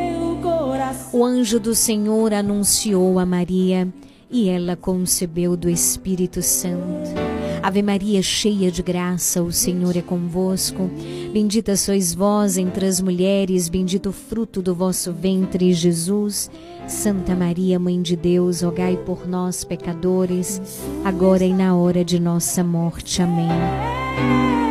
[1.13, 3.87] O anjo do Senhor anunciou a Maria
[4.29, 7.11] e ela concebeu do Espírito Santo.
[7.61, 10.89] Ave Maria, cheia de graça, o Senhor é convosco.
[11.31, 16.49] Bendita sois vós entre as mulheres, bendito o fruto do vosso ventre, Jesus.
[16.87, 20.59] Santa Maria, Mãe de Deus, rogai por nós, pecadores,
[21.05, 23.21] agora e na hora de nossa morte.
[23.21, 24.70] Amém.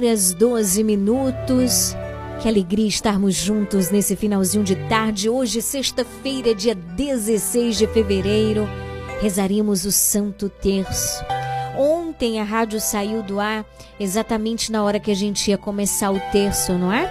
[0.00, 1.94] Horas 12 minutos.
[2.40, 5.28] Que alegria estarmos juntos nesse finalzinho de tarde.
[5.28, 8.66] Hoje, sexta-feira, dia 16 de fevereiro,
[9.20, 11.22] rezaremos o Santo Terço.
[11.78, 13.62] Ontem a rádio saiu do ar
[13.98, 17.06] exatamente na hora que a gente ia começar o terço, não é?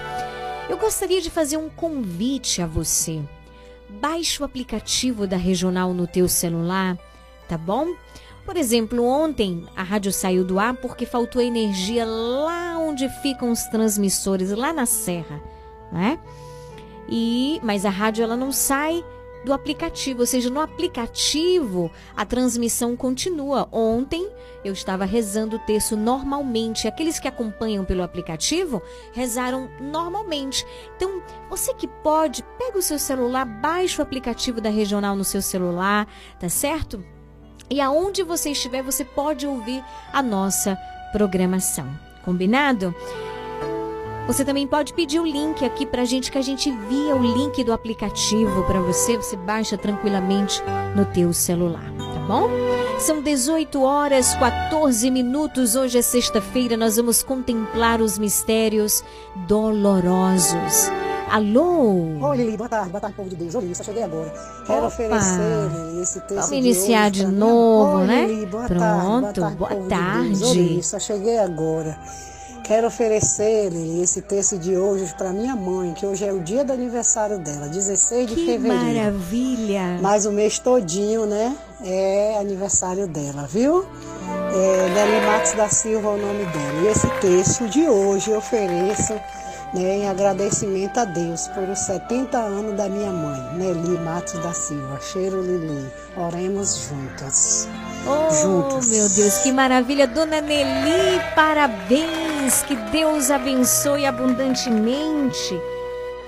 [0.67, 3.21] Eu gostaria de fazer um convite a você.
[4.01, 6.97] Baixe o aplicativo da Regional no teu celular,
[7.47, 7.85] tá bom?
[8.50, 13.62] Por exemplo, ontem a rádio saiu do ar porque faltou energia lá onde ficam os
[13.66, 15.39] transmissores, lá na serra,
[15.91, 16.20] né?
[17.08, 19.06] E mas a rádio ela não sai
[19.45, 23.70] do aplicativo, ou seja, no aplicativo a transmissão continua.
[23.72, 24.28] Ontem
[24.66, 26.88] eu estava rezando o texto normalmente.
[26.88, 28.82] Aqueles que acompanham pelo aplicativo
[29.14, 30.66] rezaram normalmente.
[30.95, 31.22] Então,
[31.52, 36.08] você que pode, pega o seu celular, baixa o aplicativo da regional no seu celular,
[36.39, 37.06] tá certo?
[37.70, 40.78] E aonde você estiver, você pode ouvir a nossa
[41.11, 41.88] programação.
[42.24, 42.93] Combinado?
[44.28, 47.63] Você também pode pedir o link aqui pra gente que a gente envia o link
[47.63, 50.61] do aplicativo para você, você baixa tranquilamente
[50.95, 52.47] no teu celular, tá bom?
[52.99, 55.76] São 18 horas 14 minutos.
[55.76, 59.03] Hoje é sexta-feira, nós vamos contemplar os mistérios
[59.47, 60.91] dolorosos.
[61.30, 62.17] Alô?
[62.21, 63.53] Oi, Lili, boa tarde, boa tarde, povo de Deus.
[63.55, 64.34] Oi, só cheguei agora.
[64.65, 64.88] Quero Opa.
[64.88, 68.07] oferecer Lili, esse texto Vamos iniciar de, de hoje pra novo, minha...
[68.07, 68.21] né?
[68.25, 70.43] Oi, Lili, boa Pronto, tarde, boa povo de tarde.
[70.43, 71.97] Oi, Lili, só cheguei agora.
[72.63, 76.63] Quero oferecer Lili, esse texto de hoje para minha mãe, que hoje é o dia
[76.63, 78.86] do aniversário dela, 16 de Que fevereiro.
[78.86, 79.97] maravilha!
[80.01, 83.86] Mas o mês todinho, né, é aniversário dela, viu?
[84.53, 86.82] É, Nelly Matos da Silva é o nome dela.
[86.84, 89.13] E esse texto de hoje eu ofereço
[89.74, 94.53] né, em agradecimento a Deus por os 70 anos da minha mãe, Nelly Matos da
[94.53, 94.99] Silva.
[95.01, 95.91] Cheiro Lili.
[96.17, 97.67] Oremos juntas.
[98.05, 98.89] Oh, juntas.
[98.89, 100.07] meu Deus, que maravilha.
[100.07, 102.63] Dona Nelly, parabéns.
[102.67, 105.59] Que Deus abençoe abundantemente.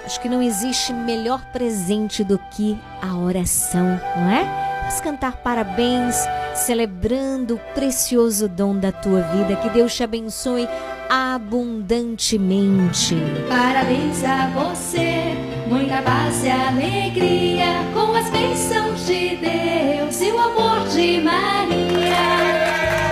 [0.06, 4.71] Acho que não existe melhor presente do que a oração, não é?
[4.82, 6.18] Vamos cantar parabéns,
[6.54, 9.56] celebrando o precioso dom da tua vida.
[9.56, 10.68] Que Deus te abençoe
[11.10, 13.16] abundantemente.
[13.48, 15.36] Parabéns a você,
[15.68, 22.18] muita paz e alegria, com as bênçãos de Deus e o amor de Maria.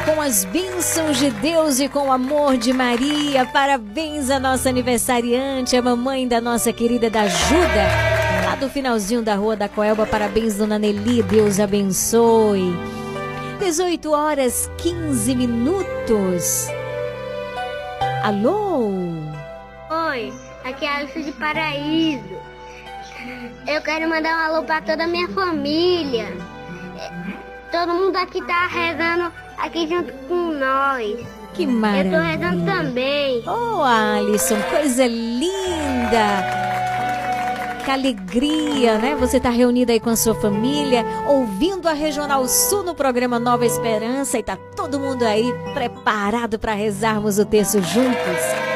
[0.05, 5.77] Com as bênçãos de Deus e com o amor de Maria, parabéns à nossa aniversariante,
[5.77, 7.87] a mamãe da nossa querida da Ajuda,
[8.49, 10.07] lá do finalzinho da Rua da Coelba.
[10.07, 12.75] Parabéns, dona Nelly, Deus abençoe.
[13.59, 16.67] 18 horas 15 minutos.
[18.23, 18.89] Alô?
[20.09, 20.33] Oi,
[20.63, 22.23] aqui é a Alice de Paraíso.
[23.67, 26.25] Eu quero mandar um alô pra toda a minha família.
[27.71, 31.19] Todo mundo aqui tá rezando aqui junto com nós.
[31.53, 32.21] Que Eu tô maravilha.
[32.21, 33.43] rezando também.
[33.45, 36.57] Oh, Alisson, coisa linda!
[37.83, 39.15] Que alegria, né?
[39.15, 43.65] Você tá reunida aí com a sua família, ouvindo a Regional Sul no programa Nova
[43.65, 48.69] Esperança e tá todo mundo aí preparado para rezarmos o texto juntos.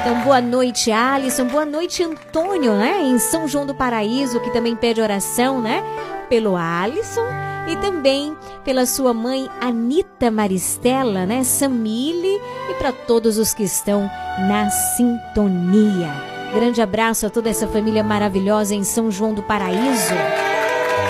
[0.00, 1.46] Então, boa noite, Alisson.
[1.46, 3.02] Boa noite, Antônio, né?
[3.02, 5.82] Em São João do Paraíso, que também pede oração, né?
[6.28, 7.26] Pelo Alisson
[7.68, 11.44] e também pela sua mãe Anita Maristela, né?
[11.44, 14.10] Samile e para todos os que estão
[14.48, 16.39] na sintonia.
[16.54, 20.14] Grande abraço a toda essa família maravilhosa em São João do Paraíso.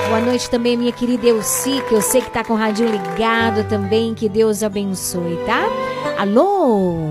[0.09, 3.66] Boa noite também, minha querida Elci, que eu sei que tá com o radinho ligado
[3.68, 4.14] também.
[4.14, 5.62] Que Deus abençoe, tá?
[6.18, 7.11] Alô?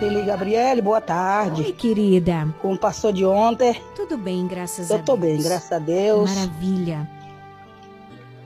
[0.00, 1.62] Lili Gabriele, boa tarde.
[1.62, 2.46] Oi, querida.
[2.60, 3.80] Como passou de ontem?
[3.96, 5.06] Tudo bem, graças a Eu Deus.
[5.06, 6.34] tô bem, graças a Deus.
[6.34, 7.08] Maravilha.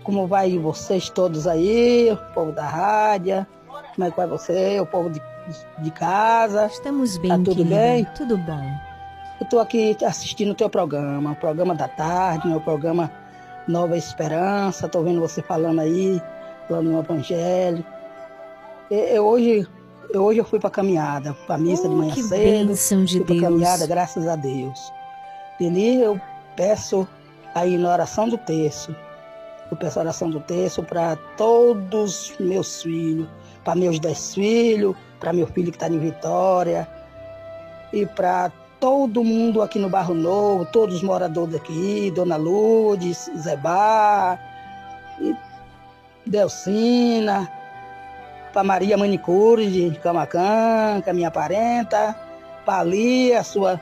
[0.04, 3.46] Como vai vocês todos aí, o povo da rádio?
[3.94, 5.20] Como é que vai você, o povo de,
[5.80, 6.66] de casa?
[6.66, 7.74] Estamos bem, Tá tudo querida.
[7.74, 8.06] bem?
[8.16, 8.88] Tudo bom.
[9.41, 13.11] Eu tô aqui assistindo o teu programa, o programa da tarde, meu programa
[13.68, 14.89] Nova Esperança.
[14.89, 16.20] Tô vendo você falando aí,
[16.66, 17.84] falando no Evangelho.
[18.91, 19.66] Eu, hoje,
[20.11, 22.66] eu, hoje eu fui pra caminhada, pra missa de manhã Oh, que cedo.
[22.68, 23.41] bênção de fui Deus.
[23.41, 24.93] caminhada, graças a Deus.
[25.61, 26.20] E ali eu
[26.57, 27.07] peço
[27.55, 28.95] aí na oração do terço.
[29.70, 33.28] Eu peço a oração do terço para todos meus filhos,
[33.62, 36.89] para meus dez filhos, para meu filho que está em Vitória,
[37.93, 44.38] e para todo mundo aqui no Barro Novo, todos os moradores aqui, Dona Lourdes, Zebá,
[46.24, 47.50] Delcina,
[48.52, 52.16] para Maria Manicure de Camacan, que é minha parenta,
[52.64, 53.80] para Lia, sua,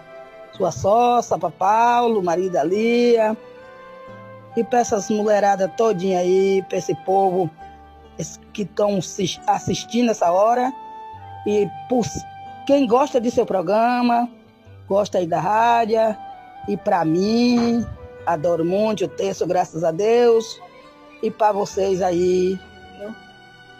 [0.52, 3.36] sua sócia, para Paulo, marido da Lia,
[4.56, 7.50] e para essas mulheradas todinha aí, para esse povo
[8.52, 8.98] que estão
[9.46, 10.72] assistindo essa hora,
[11.46, 12.04] e por
[12.66, 14.28] quem gosta de seu programa,
[14.88, 16.16] gosta aí da rádio,
[16.68, 17.84] e para mim,
[18.24, 20.60] adoro muito o texto, graças a Deus,
[21.22, 22.58] e para vocês aí,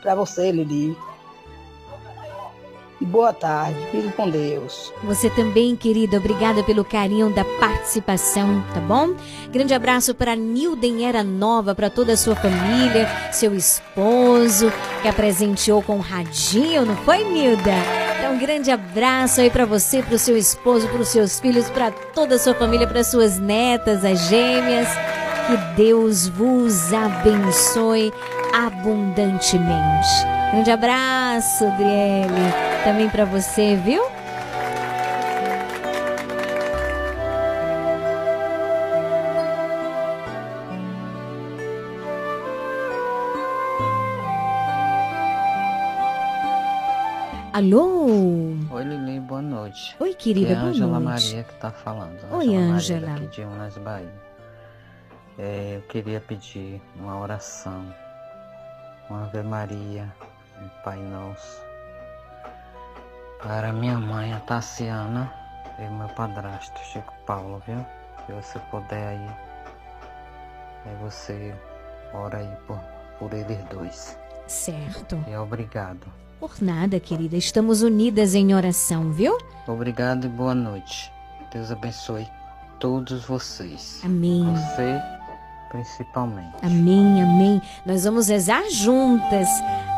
[0.02, 0.96] para você, Lili.
[2.98, 4.90] E boa tarde, fique com Deus.
[5.04, 9.14] Você também, querida, obrigada pelo carinho da participação, tá bom?
[9.50, 15.12] Grande abraço para Nilden Era Nova, para toda a sua família, seu esposo, que a
[15.12, 17.74] presenteou com um radinho, não foi, Nilda?
[18.18, 21.68] Então, um grande abraço aí para você, para o seu esposo, para os seus filhos,
[21.68, 24.88] para toda a sua família, para suas netas, as gêmeas.
[25.46, 28.12] Que Deus vos abençoe
[28.52, 30.08] abundantemente.
[30.52, 32.52] Grande abraço, Adriele.
[32.84, 34.02] Também para você, viu?
[47.52, 48.06] Alô?
[48.70, 49.96] Oi, Lili, boa noite.
[49.98, 51.24] Oi, querida, Aqui é boa Ângela noite.
[51.26, 52.18] Maria que tá falando.
[52.30, 53.06] Oi, Maria, Ângela.
[53.06, 54.25] daqui de Unas, Bahia.
[55.38, 57.84] É, eu queria pedir uma oração,
[59.10, 60.10] uma Ave Maria,
[60.62, 61.60] um Pai Nosso,
[63.42, 65.30] para minha mãe, a Tassiana,
[65.78, 67.84] e meu padrasto, Chico Paulo, viu?
[68.24, 69.30] Se você puder aí,
[70.86, 71.54] aí você
[72.14, 72.78] ora aí por,
[73.18, 74.18] por eles dois.
[74.46, 75.22] Certo.
[75.28, 76.06] E obrigado.
[76.40, 77.36] Por nada, querida.
[77.36, 79.36] Estamos unidas em oração, viu?
[79.66, 81.12] Obrigado e boa noite.
[81.52, 82.26] Deus abençoe
[82.78, 84.00] todos vocês.
[84.04, 84.44] Amém.
[84.54, 85.15] Você
[85.68, 86.54] principalmente.
[86.62, 87.62] Amém, amém.
[87.84, 89.48] Nós vamos rezar juntas,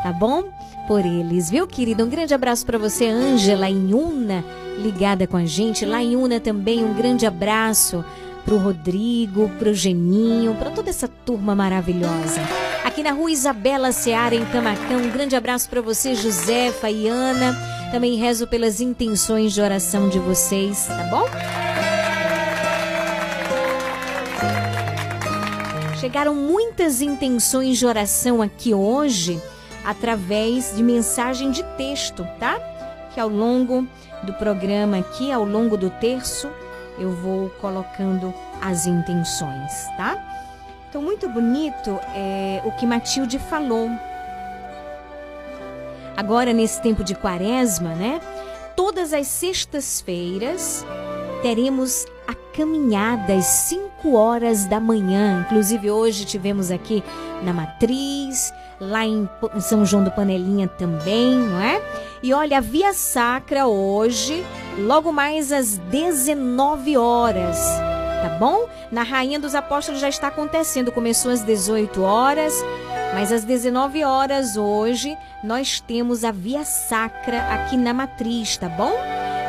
[0.03, 0.45] tá bom?
[0.87, 2.03] Por eles, viu, querida?
[2.03, 4.43] Um grande abraço para você, Ângela, em Una,
[4.77, 5.85] ligada com a gente.
[5.85, 8.03] Lá em Una também, um grande abraço
[8.43, 12.41] pro Rodrigo, pro Geninho, para toda essa turma maravilhosa.
[12.83, 17.55] Aqui na rua Isabela Seara, em Camacão, um grande abraço para você, Josefa e Ana.
[17.91, 21.68] Também rezo pelas intenções de oração de vocês, tá bom?
[25.99, 29.41] Chegaram muitas intenções de oração aqui hoje
[29.83, 32.57] através de mensagem de texto, tá?
[33.13, 33.85] Que ao longo
[34.23, 36.49] do programa aqui, ao longo do terço,
[36.97, 40.17] eu vou colocando as intenções, tá?
[40.89, 43.89] Então, muito bonito é o que Matilde falou.
[46.15, 48.21] Agora, nesse tempo de quaresma, né?
[48.73, 50.85] Todas as sextas-feiras
[51.41, 55.45] teremos a caminhada às 5 horas da manhã.
[55.45, 57.01] Inclusive, hoje tivemos aqui
[57.41, 59.29] na Matriz, lá em
[59.61, 61.81] São João do Panelinha também, não é?
[62.21, 64.45] E olha, a Via Sacra hoje,
[64.77, 67.57] logo mais às 19 horas,
[68.21, 68.67] tá bom?
[68.91, 72.53] Na Rainha dos Apóstolos já está acontecendo, começou às 18 horas,
[73.13, 78.91] mas às 19 horas hoje nós temos a Via Sacra aqui na Matriz, tá bom?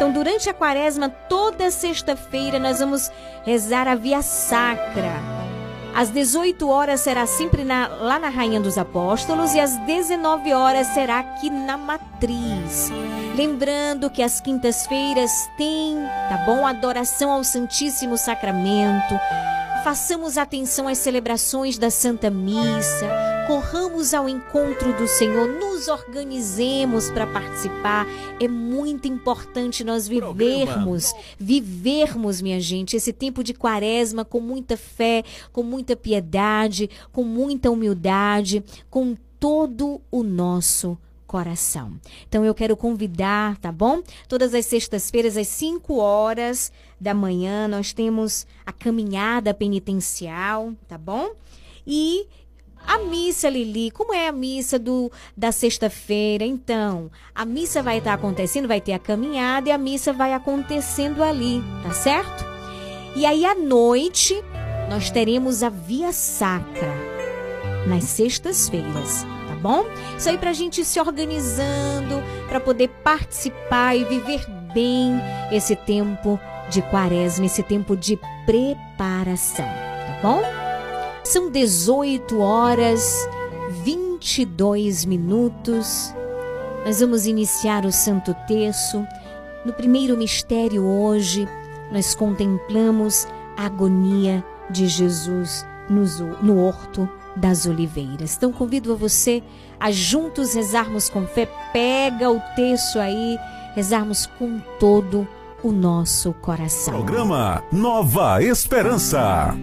[0.01, 3.13] Então, durante a quaresma, toda sexta-feira, nós vamos
[3.45, 5.13] rezar a Via Sacra.
[5.95, 10.87] Às 18 horas será sempre na- lá na Rainha dos Apóstolos e às 19 horas
[10.95, 12.91] será aqui na Matriz.
[13.37, 15.97] Lembrando que às quintas-feiras tem,
[16.31, 16.67] tá bom?
[16.67, 19.15] Adoração ao Santíssimo Sacramento.
[19.85, 23.09] Façamos atenção às celebrações da Santa Missa,
[23.47, 28.07] corramos ao encontro do Senhor, nos organizemos para participar.
[28.39, 35.25] É muito importante nós vivermos, vivermos, minha gente, esse tempo de quaresma com muita fé,
[35.51, 40.99] com muita piedade, com muita humildade, com todo o nosso.
[42.29, 44.03] Então eu quero convidar, tá bom?
[44.29, 51.31] Todas as sextas-feiras às 5 horas da manhã nós temos a caminhada penitencial, tá bom?
[51.87, 52.27] E
[52.87, 56.45] a missa, Lili, como é a missa do da sexta-feira?
[56.45, 61.23] Então, a missa vai estar acontecendo, vai ter a caminhada e a missa vai acontecendo
[61.23, 62.45] ali, tá certo?
[63.15, 64.35] E aí à noite
[64.89, 66.93] nós teremos a via sacra
[67.87, 69.25] nas sextas-feiras,
[69.61, 69.85] bom?
[70.17, 75.21] Isso aí pra gente ir se organizando, para poder participar e viver bem
[75.53, 76.39] esse tempo
[76.69, 80.43] de quaresma, esse tempo de preparação, tá bom?
[81.25, 83.29] São 18 horas
[83.85, 86.15] 22 minutos.
[86.85, 89.07] Nós vamos iniciar o Santo Terço.
[89.65, 91.47] No primeiro mistério hoje,
[91.93, 93.27] nós contemplamos
[93.57, 95.67] a agonia de Jesus
[96.43, 98.37] no horto das oliveiras.
[98.37, 99.43] Então convido a você
[99.79, 101.49] a juntos rezarmos com fé.
[101.73, 103.39] Pega o texto aí,
[103.75, 105.27] rezarmos com todo
[105.63, 106.93] o nosso coração.
[106.93, 109.55] Programa Nova Esperança.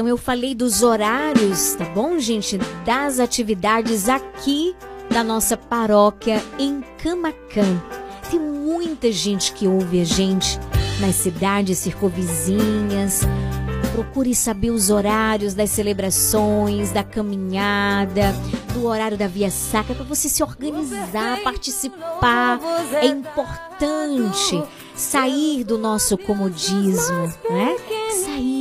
[0.00, 2.56] Então eu falei dos horários, tá bom, gente?
[2.86, 4.74] Das atividades aqui
[5.10, 7.78] da nossa paróquia em Camacan.
[8.30, 10.58] Tem muita gente que ouve a gente
[11.00, 13.20] nas cidades circunvizinhas.
[13.92, 18.34] Procure saber os horários das celebrações, da caminhada,
[18.72, 22.58] do horário da via sacra para você se organizar, participar.
[23.02, 24.62] É importante
[24.96, 27.76] sair do nosso comodismo, né?
[28.24, 28.59] Sair,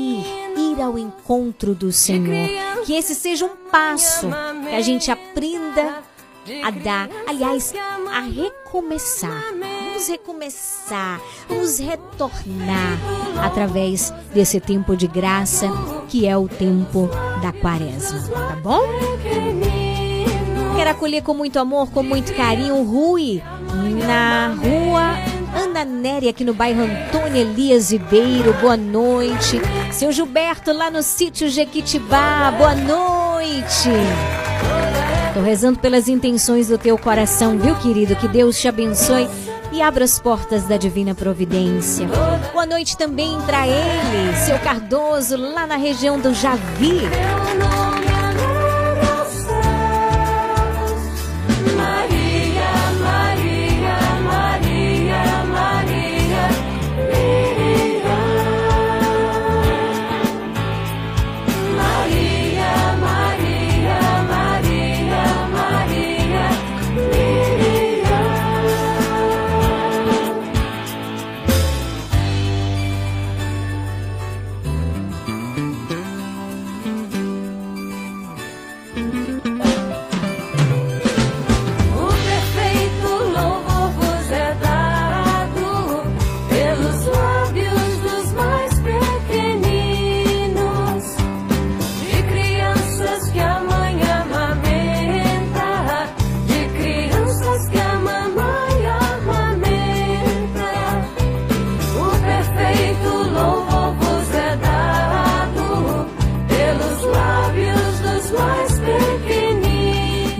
[0.79, 2.49] ir ao encontro do Senhor.
[2.85, 4.27] Que esse seja um passo
[4.67, 6.01] que a gente aprenda
[6.63, 7.73] a dar, aliás,
[8.11, 9.43] a recomeçar.
[9.51, 12.97] Vamos recomeçar, vamos retornar
[13.43, 15.67] através desse tempo de graça
[16.07, 17.09] que é o tempo
[17.41, 18.81] da quaresma, tá bom?
[20.77, 23.43] Quero acolher com muito amor, com muito carinho Rui
[24.07, 25.28] na rua
[25.69, 28.53] Ana Nery, aqui no bairro Antônio Elias Ribeiro.
[28.53, 29.61] Boa noite.
[29.91, 32.51] Seu Gilberto, lá no sítio Jequitibá.
[32.57, 33.89] Boa noite.
[35.31, 38.15] Tô rezando pelas intenções do teu coração, viu, querido?
[38.15, 39.29] Que Deus te abençoe
[39.71, 42.07] e abra as portas da divina providência.
[42.51, 47.01] Boa noite também para ele, seu Cardoso, lá na região do Javi.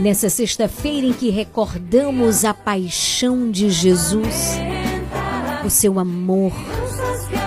[0.09, 4.57] Nessa sexta-feira em que recordamos a paixão de Jesus,
[5.63, 6.51] o seu amor,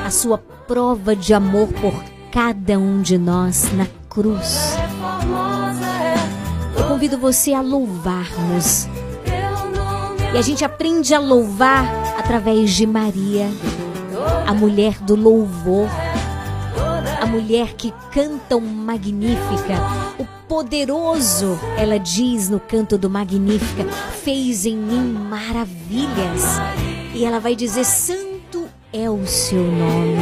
[0.07, 1.93] a sua prova de amor por
[2.31, 4.77] cada um de nós na cruz.
[6.79, 8.87] Eu convido você a louvarmos.
[10.33, 11.85] E a gente aprende a louvar
[12.17, 13.49] através de Maria,
[14.47, 15.89] a mulher do louvor,
[17.21, 19.75] a mulher que canta o Magnífica,
[20.17, 23.87] o poderoso, ela diz no canto do Magnífica,
[24.23, 26.43] fez em mim maravilhas.
[27.15, 30.19] E ela vai dizer: Santo é o seu nome.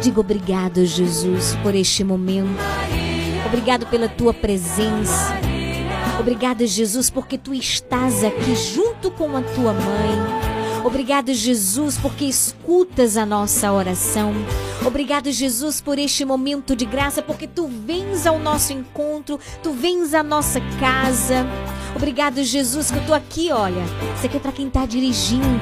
[0.00, 2.60] Diga obrigado, Jesus, por este momento.
[3.44, 5.36] Obrigado pela tua presença.
[6.20, 10.47] Obrigado, Jesus, porque tu estás aqui junto com a tua mãe.
[10.88, 14.32] Obrigado, Jesus, porque escutas a nossa oração.
[14.86, 20.14] Obrigado, Jesus, por este momento de graça, porque tu vens ao nosso encontro, tu vens
[20.14, 21.46] à nossa casa.
[21.94, 23.82] Obrigado, Jesus, que eu tô aqui, olha.
[24.16, 25.60] Isso aqui é para quem tá dirigindo.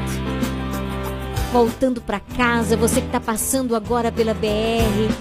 [1.53, 5.13] Voltando para casa, você que tá passando agora pela BR.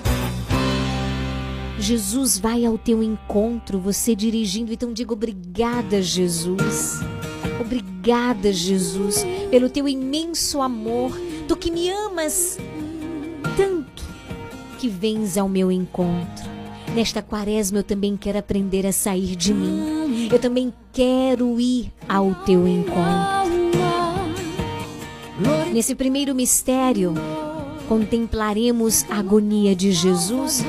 [1.80, 7.00] Jesus vai ao teu encontro, você dirigindo, então diga obrigada, Jesus.
[7.60, 11.12] Obrigada, Jesus, pelo teu imenso amor,
[11.48, 12.58] tu que me amas
[13.58, 14.04] tanto
[14.80, 16.46] que vens ao meu encontro.
[16.94, 20.30] Nesta quaresma eu também quero aprender a sair de mim.
[20.32, 23.56] Eu também quero ir ao teu encontro.
[25.74, 27.14] Nesse primeiro mistério,
[27.90, 30.64] contemplaremos a agonia de Jesus.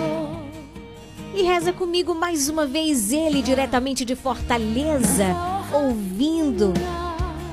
[1.34, 5.26] E reza comigo mais uma vez ele diretamente de Fortaleza,
[5.72, 6.72] ouvindo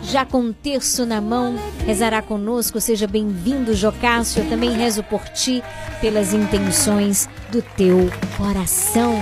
[0.04, 2.80] já com um terço na mão, rezará conosco.
[2.80, 4.44] Seja bem-vindo, Jocássio.
[4.44, 5.64] Eu também rezo por ti,
[6.02, 9.16] pelas intenções do teu coração.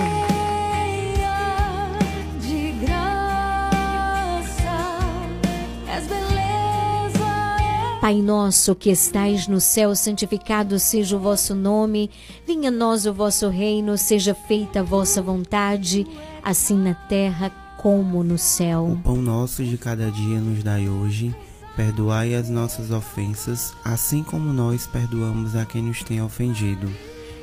[8.02, 12.10] Pai nosso que estais no céu, santificado seja o vosso nome.
[12.48, 16.08] Venha a nós o vosso reino, seja feita a vossa vontade,
[16.44, 18.91] assim na terra como no céu.
[18.91, 21.36] O pão nosso de cada dia nos dai hoje.
[21.76, 26.88] Perdoai as nossas ofensas, assim como nós perdoamos a quem nos tem ofendido.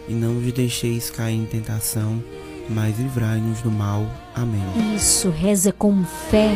[0.06, 2.23] E não vos deixeis cair em tentação,
[2.69, 4.06] mas livrai-nos do mal.
[4.32, 4.62] Amém.
[4.94, 6.51] Isso, reza com fé.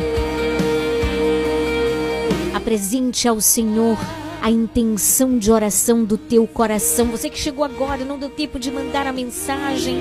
[2.55, 3.99] Apresente ao Senhor
[4.41, 7.07] a intenção de oração do teu coração.
[7.07, 10.01] Você que chegou agora, não deu tempo de mandar a mensagem,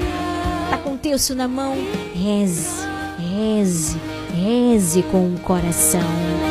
[0.70, 1.76] tá com o texto na mão,
[2.14, 2.91] reze,
[3.32, 3.98] reze,
[4.36, 6.51] reze com o coração.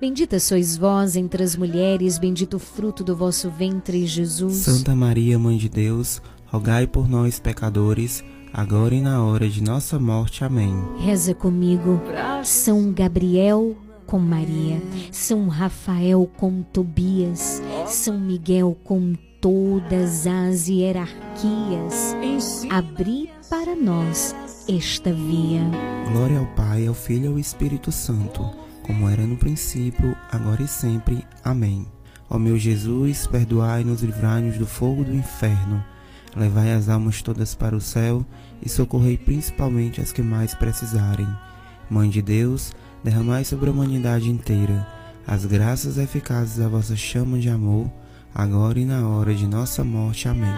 [0.00, 4.56] Bendita sois vós entre as mulheres, bendito o fruto do vosso ventre, Jesus.
[4.56, 9.98] Santa Maria, Mãe de Deus, rogai por nós, pecadores, agora e na hora de nossa
[9.98, 10.44] morte.
[10.44, 10.74] Amém.
[10.98, 12.00] Reza comigo,
[12.44, 13.74] São Gabriel
[14.06, 22.14] com Maria, São Rafael com Tobias, São Miguel com todas as hierarquias.
[22.68, 24.34] Abri para nós
[24.68, 25.62] esta via.
[26.12, 28.44] Glória ao Pai, ao Filho e ao Espírito Santo,
[28.86, 31.26] como era no princípio, agora e sempre.
[31.42, 31.86] Amém.
[32.30, 35.84] Ó meu Jesus, perdoai-nos, livrai-nos do fogo do inferno,
[36.34, 38.24] levai as almas todas para o céu
[38.62, 41.28] e socorrei principalmente as que mais precisarem.
[41.88, 42.72] Mãe de Deus,
[43.04, 44.86] derramai sobre a humanidade inteira
[45.26, 47.90] as graças eficazes da vossa chama de amor,
[48.32, 50.28] agora e na hora de nossa morte.
[50.28, 50.48] Amém.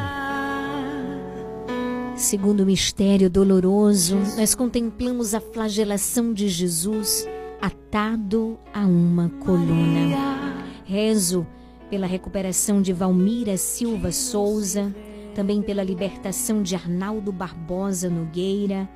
[2.15, 7.27] Segundo mistério doloroso, nós contemplamos a flagelação de Jesus
[7.61, 10.65] atado a uma coluna.
[10.85, 11.47] Rezo
[11.91, 14.95] pela recuperação de Valmira Silva Souza,
[15.35, 18.89] também pela libertação de Arnaldo Barbosa Nogueira.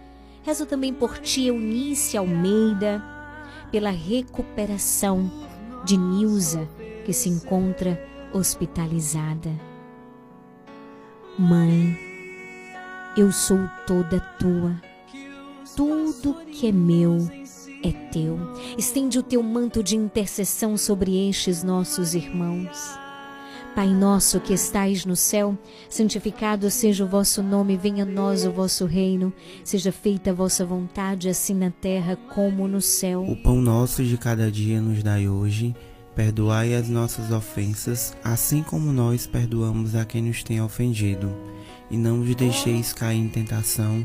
[0.42, 3.02] Rezo também por tia Eunice Almeida,
[3.70, 5.30] pela recuperação
[5.84, 6.68] de Nilza,
[7.04, 8.00] que se encontra
[8.32, 9.50] hospitalizada.
[11.38, 11.96] Mãe,
[13.16, 14.74] eu sou toda tua.
[15.74, 17.18] Tudo que é meu
[17.82, 18.38] é teu.
[18.76, 23.02] Estende o teu manto de intercessão sobre estes nossos irmãos.
[23.74, 25.56] Pai nosso que estais no céu,
[25.88, 29.32] santificado seja o vosso nome, venha a nós o vosso reino,
[29.64, 33.24] seja feita a vossa vontade, assim na terra como no céu.
[33.24, 35.74] O pão nosso de cada dia nos dai hoje.
[36.14, 41.34] Perdoai as nossas ofensas, assim como nós perdoamos a quem nos tem ofendido.
[41.90, 44.04] E não nos deixeis cair em tentação,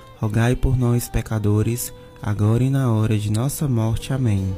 [0.61, 1.91] por nós, pecadores,
[2.21, 4.13] agora e na hora de nossa morte.
[4.13, 4.55] Amém.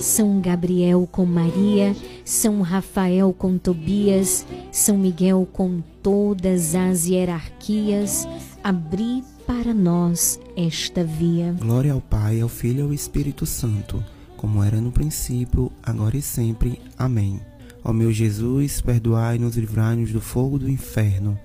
[0.00, 1.94] São Gabriel com Maria,
[2.24, 8.26] São Rafael com Tobias, São Miguel com todas as hierarquias,
[8.64, 11.54] abri para nós esta via.
[11.58, 14.02] Glória ao Pai, ao Filho e ao Espírito Santo,
[14.36, 16.80] como era no princípio, agora e sempre.
[16.96, 17.40] Amém.
[17.84, 21.38] Ó meu Jesus, perdoai-nos, livrai-nos do fogo do inferno,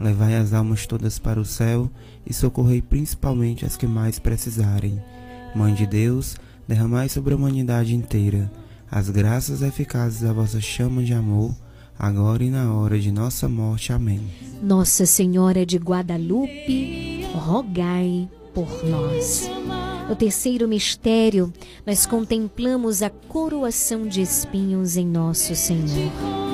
[0.00, 1.90] levai as almas todas para o céu
[2.26, 5.02] e socorrei principalmente as que mais precisarem.
[5.54, 6.36] Mãe de Deus,
[6.66, 8.50] derramai sobre a humanidade inteira
[8.90, 11.54] as graças eficazes da vossa chama de amor,
[11.96, 13.92] agora e na hora de nossa morte.
[13.92, 14.20] Amém.
[14.60, 19.48] Nossa Senhora de Guadalupe, rogai por nós.
[20.08, 21.52] No terceiro mistério,
[21.86, 26.49] nós contemplamos a coroação de espinhos em nosso Senhor.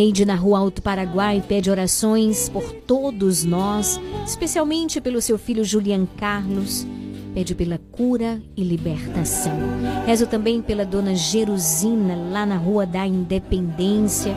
[0.00, 6.06] Neide na Rua Alto Paraguai pede orações por todos nós, especialmente pelo seu filho Julian
[6.16, 6.86] Carlos.
[7.34, 9.52] Pede pela cura e libertação.
[10.06, 14.34] Rezo também pela dona Jerusina, lá na Rua da Independência.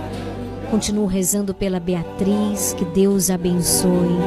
[0.70, 4.18] Continuo rezando pela Beatriz, que Deus abençoe.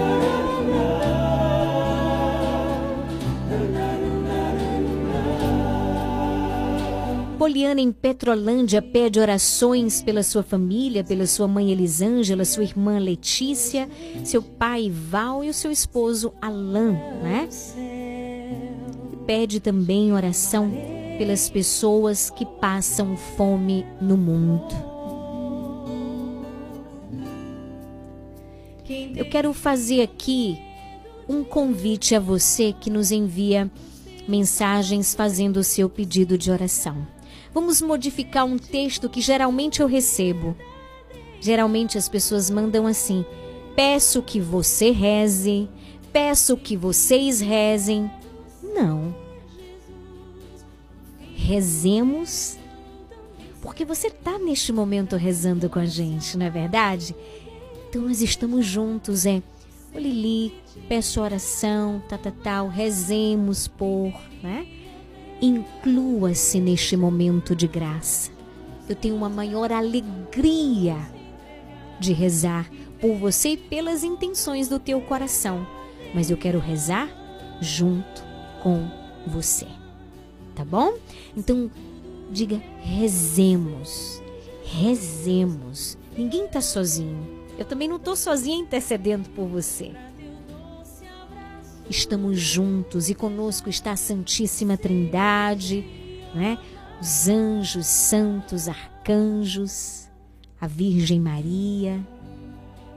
[7.47, 13.89] Poliana em Petrolândia pede orações pela sua família, pela sua mãe Elisângela, sua irmã Letícia,
[14.25, 17.49] seu pai Val e o seu esposo Alain, né?
[19.29, 20.73] Pede também oração
[21.19, 24.75] pelas pessoas que passam fome no mundo.
[29.15, 30.59] Eu quero fazer aqui
[31.29, 33.71] um convite a você que nos envia
[34.27, 37.15] mensagens fazendo o seu pedido de oração.
[37.57, 40.55] Vamos modificar um texto que geralmente eu recebo.
[41.41, 43.25] Geralmente as pessoas mandam assim:
[43.75, 45.67] peço que você reze,
[46.13, 48.11] peço que vocês rezem.
[48.63, 49.17] Não.
[51.35, 52.59] Rezemos
[53.63, 57.17] porque você está neste momento rezando com a gente, não é verdade?
[57.89, 59.43] Então nós estamos juntos, é.
[59.95, 60.53] Ô Lili,
[60.91, 64.13] peço oração, tal, tal, tal, rezemos por,
[64.43, 64.86] né?
[65.41, 68.31] Inclua-se neste momento de graça.
[68.89, 70.97] eu tenho uma maior alegria
[71.99, 75.67] de rezar por você e pelas intenções do teu coração,
[76.15, 77.09] mas eu quero rezar
[77.61, 78.23] junto
[78.63, 78.89] com
[79.27, 79.67] você.
[80.55, 80.95] Tá bom?
[81.37, 81.71] Então,
[82.31, 84.23] diga rezemos.
[84.65, 85.99] Rezemos.
[86.17, 87.27] Ninguém tá sozinho.
[87.59, 89.93] Eu também não tô sozinha intercedendo por você.
[91.89, 95.85] Estamos juntos e conosco está a Santíssima Trindade,
[96.35, 96.59] né?
[97.01, 100.09] Os anjos, santos, arcanjos,
[100.61, 102.01] a Virgem Maria.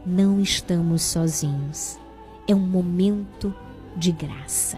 [0.05, 1.99] Não estamos sozinhos.
[2.47, 3.53] É um momento
[3.95, 4.77] de graça.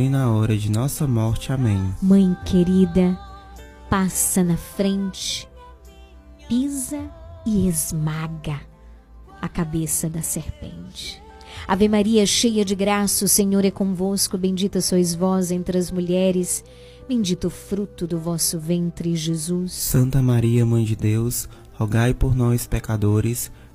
[0.00, 1.52] e na hora de nossa morte.
[1.52, 1.94] Amém.
[2.00, 3.18] Mãe querida,
[3.90, 5.48] passa na frente,
[6.48, 7.10] pisa
[7.44, 8.60] e esmaga
[9.40, 11.22] a cabeça da serpente.
[11.66, 16.64] Ave Maria, cheia de graça, o Senhor é convosco, bendita sois vós entre as mulheres,
[17.08, 19.72] bendito o fruto do vosso ventre, Jesus.
[19.72, 23.50] Santa Maria, Mãe de Deus, rogai por nós, pecadores,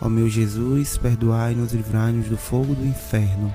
[0.00, 3.54] Ó meu Jesus, perdoai-nos, livrai-nos do fogo do inferno,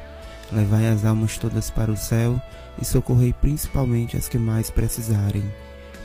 [0.52, 2.42] levai as almas todas para o céu
[2.82, 5.44] e socorrei principalmente as que mais precisarem.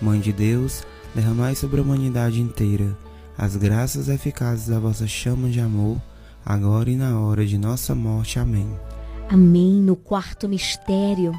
[0.01, 0.85] Mãe de Deus,
[1.15, 2.97] derramai sobre a humanidade inteira
[3.39, 5.97] as graças eficazes da vossa chama de amor,
[6.45, 8.41] agora e na hora de nossa morte.
[8.41, 8.69] Amém.
[9.31, 9.75] Amém.
[9.75, 11.33] No quarto mistério,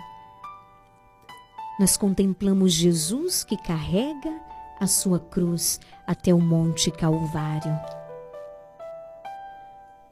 [1.78, 4.32] nós contemplamos Jesus que carrega
[4.80, 5.78] a sua cruz
[6.08, 7.99] até o Monte Calvário.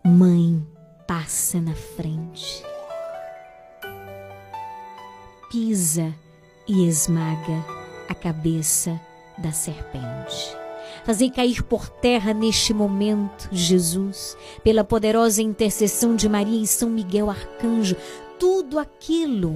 [0.07, 0.65] Mãe,
[1.05, 2.63] passa na frente.
[5.51, 6.15] Pisa
[6.65, 7.65] e esmaga
[8.07, 8.97] a cabeça
[9.37, 10.55] da serpente.
[11.03, 17.29] Fazei cair por terra neste momento, Jesus, pela poderosa intercessão de Maria e São Miguel
[17.29, 17.97] Arcanjo,
[18.39, 19.55] tudo aquilo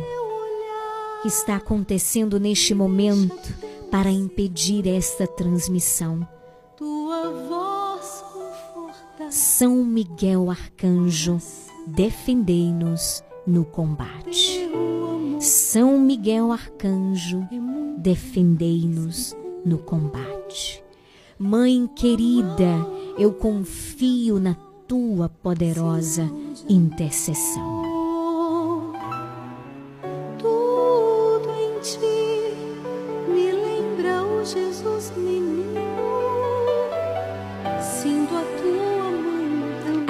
[1.22, 3.56] que está acontecendo neste momento
[3.90, 6.28] para impedir esta transmissão.
[9.32, 11.38] São Miguel Arcanjo,
[11.88, 14.70] defendei-nos no combate.
[15.40, 17.48] São Miguel Arcanjo,
[17.98, 19.34] defendei-nos
[19.66, 20.84] no combate.
[21.40, 22.86] Mãe querida,
[23.18, 24.54] eu confio na
[24.86, 26.30] tua poderosa
[26.68, 27.91] intercessão.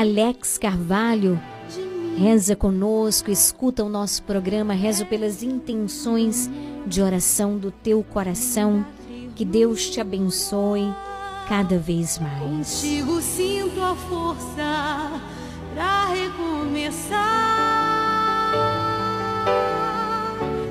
[0.02, 1.40] Alex Carvalho
[2.18, 6.49] reza conosco, escuta o nosso programa, rezo pelas intenções
[6.88, 8.84] de oração do teu coração.
[9.36, 10.91] Que Deus te abençoe
[11.48, 12.82] cada vez mais.
[12.82, 15.22] Contigo sinto a força
[15.76, 17.19] pra recomeçar.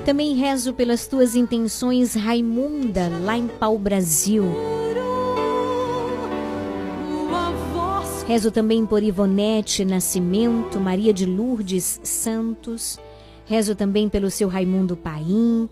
[0.05, 4.43] Também rezo pelas tuas intenções, Raimunda, lá em Pau Brasil.
[8.31, 12.97] Rezo também por Ivonete Nascimento, Maria de Lourdes Santos.
[13.44, 15.69] Rezo também pelo seu Raimundo Paim,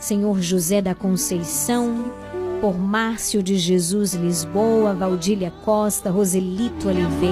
[0.00, 2.12] Senhor José da Conceição,
[2.60, 7.30] por Márcio de Jesus Lisboa, Valdília Costa, Roselito Oliveira.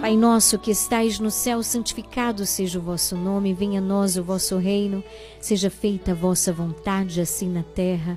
[0.00, 4.22] Pai nosso que estais no céu, santificado seja o vosso nome, venha a nós o
[4.22, 5.02] vosso reino,
[5.40, 8.16] seja feita a vossa vontade, assim na terra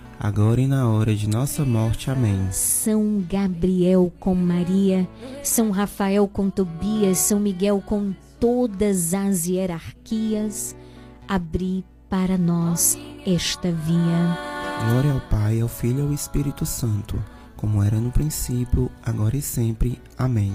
[0.21, 2.11] agora e na hora de nossa morte.
[2.11, 2.47] Amém.
[2.51, 5.07] São Gabriel com Maria,
[5.43, 10.75] São Rafael com Tobias, São Miguel com todas as hierarquias,
[11.27, 14.37] abri para nós esta via.
[14.91, 17.23] Glória ao Pai, ao Filho e ao Espírito Santo,
[17.57, 19.99] como era no princípio, agora e sempre.
[20.15, 20.53] Amém.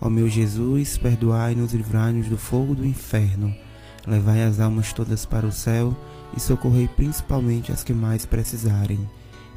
[0.00, 3.52] Ó meu Jesus, perdoai-nos e livrai-nos do fogo do inferno.
[4.06, 5.96] Levai as almas todas para o céu
[6.36, 8.98] e socorrei principalmente as que mais precisarem.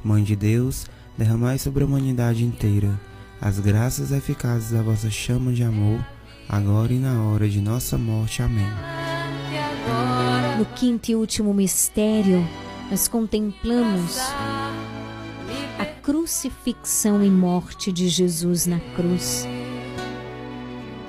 [0.03, 0.85] Mãe de Deus,
[1.17, 2.99] derramai sobre a humanidade inteira
[3.41, 5.99] as graças eficazes da vossa chama de amor,
[6.47, 8.43] agora e na hora de nossa morte.
[8.43, 8.67] Amém.
[10.59, 12.47] No quinto e último mistério,
[12.91, 14.19] nós contemplamos
[15.79, 19.47] a crucifixão e morte de Jesus na cruz.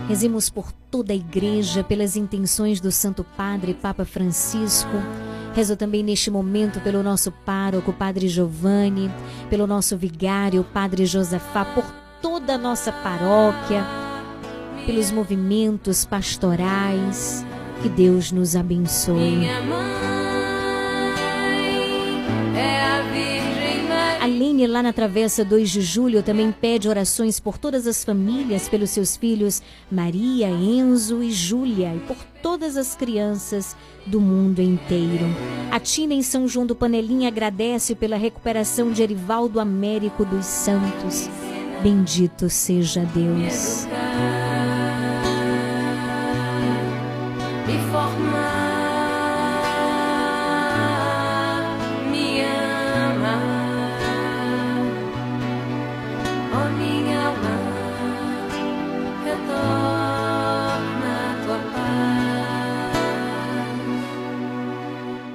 [0.08, 4.88] Rezemos por toda a igreja, pelas intenções do Santo Padre Papa Francisco.
[5.54, 9.10] Rezo também neste momento pelo nosso pároco, Padre Giovanni,
[9.50, 11.84] pelo nosso vigário, Padre Josafá, por
[12.22, 13.84] toda a nossa paróquia,
[14.86, 17.44] pelos movimentos pastorais.
[17.82, 19.46] Que Deus nos abençoe.
[22.54, 22.91] A
[24.62, 28.90] Lene, lá na Travessa 2 de Julho, também pede orações por todas as famílias, pelos
[28.90, 33.76] seus filhos Maria, Enzo e Júlia, e por todas as crianças
[34.06, 35.26] do mundo inteiro.
[35.70, 41.28] A Tina, em São João do Panelinha, agradece pela recuperação de Erivaldo Américo dos Santos.
[41.82, 43.86] Bendito seja Deus.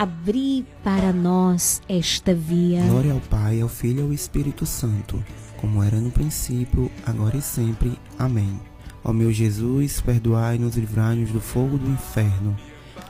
[0.00, 2.80] Abri para nós esta via.
[2.84, 5.22] Glória ao Pai, ao Filho e ao Espírito Santo,
[5.58, 7.98] como era no princípio, agora e sempre.
[8.18, 8.58] Amém.
[9.04, 12.56] Ó meu Jesus, perdoai-nos, livrai-nos do fogo do inferno,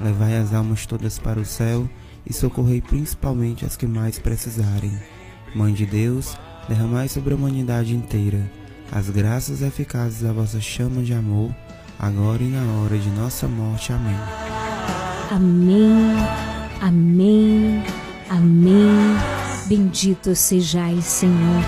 [0.00, 1.88] levai as almas todas para o céu
[2.26, 4.98] e socorrei principalmente as que mais precisarem.
[5.54, 6.36] Mãe de Deus,
[6.68, 8.50] derramai sobre a humanidade inteira
[8.90, 11.54] as graças eficazes da vossa chama de amor,
[11.96, 13.92] agora e na hora de nossa morte.
[13.92, 14.16] Amém.
[15.30, 17.82] Amém, amém,
[18.28, 18.88] amém.
[19.66, 21.62] Bendito sejais, Senhor.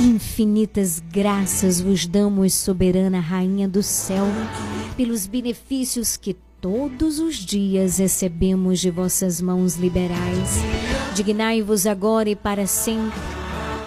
[0.00, 4.26] Infinitas graças vos damos, soberana Rainha do céu,
[4.96, 10.60] pelos benefícios que todos os dias recebemos de vossas mãos liberais.
[11.14, 13.37] Dignai-vos agora e para sempre.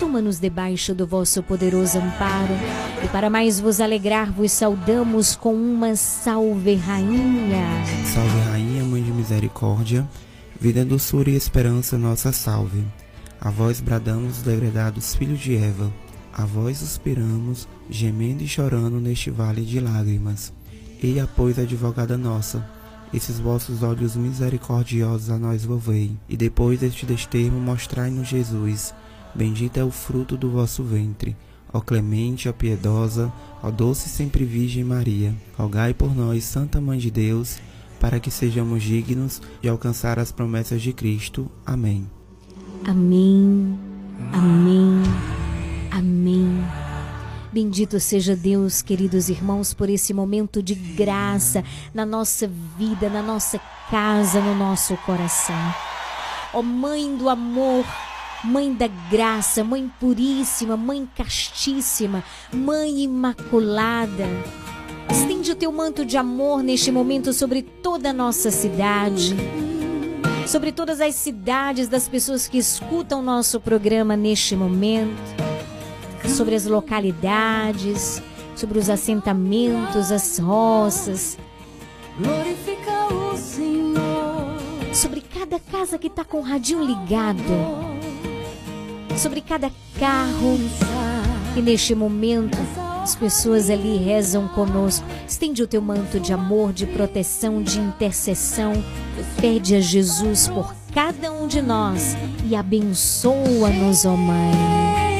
[0.01, 2.55] Toma-nos debaixo do vosso poderoso amparo,
[3.05, 7.67] e para mais vos alegrar, vos saudamos com uma salve, Rainha.
[8.11, 10.09] Salve Rainha, Mãe de Misericórdia,
[10.59, 12.83] vida, doçura e esperança, nossa salve.
[13.39, 15.93] A vós bradamos os degredados filhos de Eva,
[16.33, 20.51] a vós suspiramos, gemendo e chorando neste vale de lágrimas.
[21.01, 22.67] Eia, pois, advogada nossa,
[23.13, 28.95] esses vossos olhos misericordiosos a nós volvei, e depois deste desterro mostrai-nos Jesus.
[29.33, 31.35] Bendito é o fruto do vosso ventre.
[31.73, 33.31] Ó clemente, ó piedosa,
[33.63, 37.59] ó doce sempre Virgem Maria, rogai por nós, Santa Mãe de Deus,
[37.99, 41.49] para que sejamos dignos de alcançar as promessas de Cristo.
[41.65, 42.09] Amém.
[42.85, 43.79] Amém,
[44.33, 45.03] amém,
[45.91, 46.63] amém.
[47.53, 51.63] Bendito seja Deus, queridos irmãos, por esse momento de graça
[51.93, 53.59] na nossa vida, na nossa
[53.89, 55.73] casa, no nosso coração.
[56.53, 57.85] Ó Mãe do amor,
[58.43, 64.25] Mãe da graça, Mãe puríssima, Mãe castíssima, Mãe imaculada.
[65.11, 69.35] Estende o teu manto de amor neste momento sobre toda a nossa cidade,
[70.47, 75.21] sobre todas as cidades das pessoas que escutam nosso programa neste momento,
[76.35, 78.23] sobre as localidades,
[78.55, 81.37] sobre os assentamentos, as roças,
[82.17, 84.57] Glorifica o Senhor.
[84.93, 87.41] sobre cada casa que está com o radinho ligado,
[89.21, 89.69] sobre cada
[89.99, 90.57] carro
[91.53, 92.57] que neste momento
[93.03, 95.05] as pessoas ali rezam conosco.
[95.27, 98.73] Estende o teu manto de amor, de proteção, de intercessão.
[99.39, 102.17] Pede a Jesus por cada um de nós
[102.49, 105.10] e abençoa-nos, ó Mãe.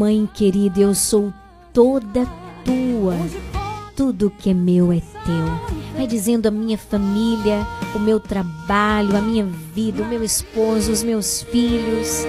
[0.00, 1.30] Mãe querida, eu sou
[1.74, 2.26] toda
[2.64, 3.14] tua.
[3.94, 5.76] Tudo que é meu é teu.
[5.94, 11.02] Vai dizendo a minha família, o meu trabalho, a minha vida, o meu esposo, os
[11.02, 12.24] meus filhos.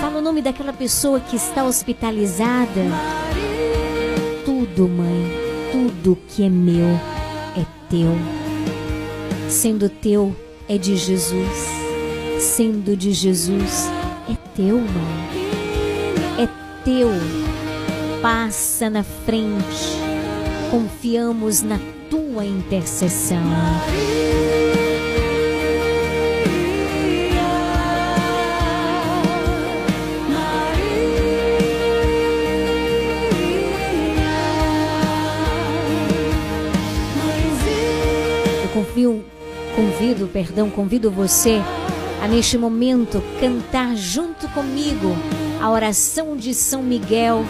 [0.00, 2.82] Fala o nome daquela pessoa que está hospitalizada.
[4.44, 5.32] Tudo, mãe,
[5.72, 6.86] tudo que é meu
[7.56, 8.16] é teu.
[9.48, 10.32] Sendo teu,
[10.68, 11.68] é de Jesus.
[12.38, 13.90] Sendo de Jesus,
[14.30, 15.45] é teu, mãe.
[16.86, 17.10] Teu.
[18.22, 19.98] Passa na frente.
[20.70, 23.42] Confiamos na tua intercessão.
[38.72, 39.24] Confio,
[39.74, 41.60] convido, perdão, convido você
[42.22, 45.16] a neste momento cantar junto comigo
[45.60, 47.44] a oração de São Miguel.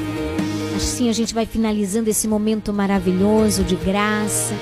[0.76, 4.54] Assim a gente vai finalizando esse momento maravilhoso de graça,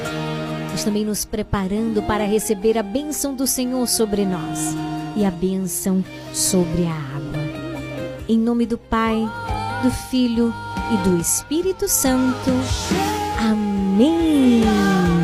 [0.70, 4.74] mas também nos preparando para receber a bênção do Senhor sobre nós
[5.16, 7.44] e a bênção sobre a água.
[8.28, 9.16] Em nome do Pai,
[9.82, 10.52] do Filho
[10.92, 12.50] e do Espírito Santo.
[13.38, 15.23] Amém.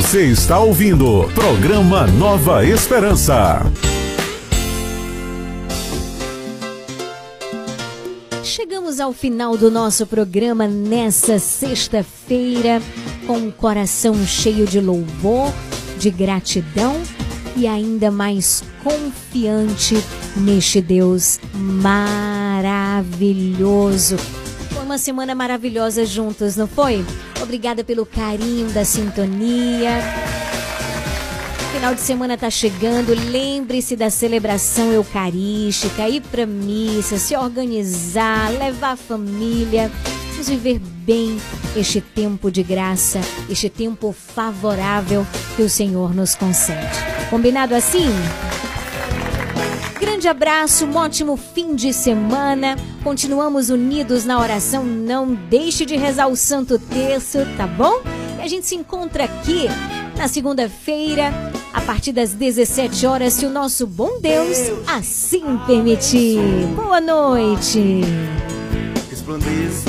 [0.00, 3.60] Você está ouvindo programa Nova Esperança.
[8.42, 12.80] Chegamos ao final do nosso programa nessa sexta-feira,
[13.26, 15.52] com o coração cheio de louvor,
[15.98, 16.98] de gratidão
[17.54, 20.02] e ainda mais confiante
[20.34, 24.16] neste Deus maravilhoso.
[24.90, 27.06] Uma semana maravilhosa juntos, não foi?
[27.40, 30.00] Obrigada pelo carinho da sintonia.
[31.72, 38.94] Final de semana tá chegando, lembre-se da celebração eucarística, ir pra missa, se organizar, levar
[38.94, 39.92] a família.
[40.32, 41.40] Vamos viver bem
[41.76, 46.98] este tempo de graça, este tempo favorável que o Senhor nos concede.
[47.30, 48.08] Combinado assim?
[50.20, 52.76] Grande abraço, um ótimo fim de semana.
[53.02, 54.84] Continuamos unidos na oração.
[54.84, 58.02] Não deixe de rezar o Santo Terço, tá bom?
[58.38, 59.66] E a gente se encontra aqui
[60.18, 61.32] na segunda-feira,
[61.72, 66.38] a partir das 17 horas, se o nosso bom Deus assim permitir.
[66.76, 68.02] Boa noite.
[69.08, 69.88] Resplandeça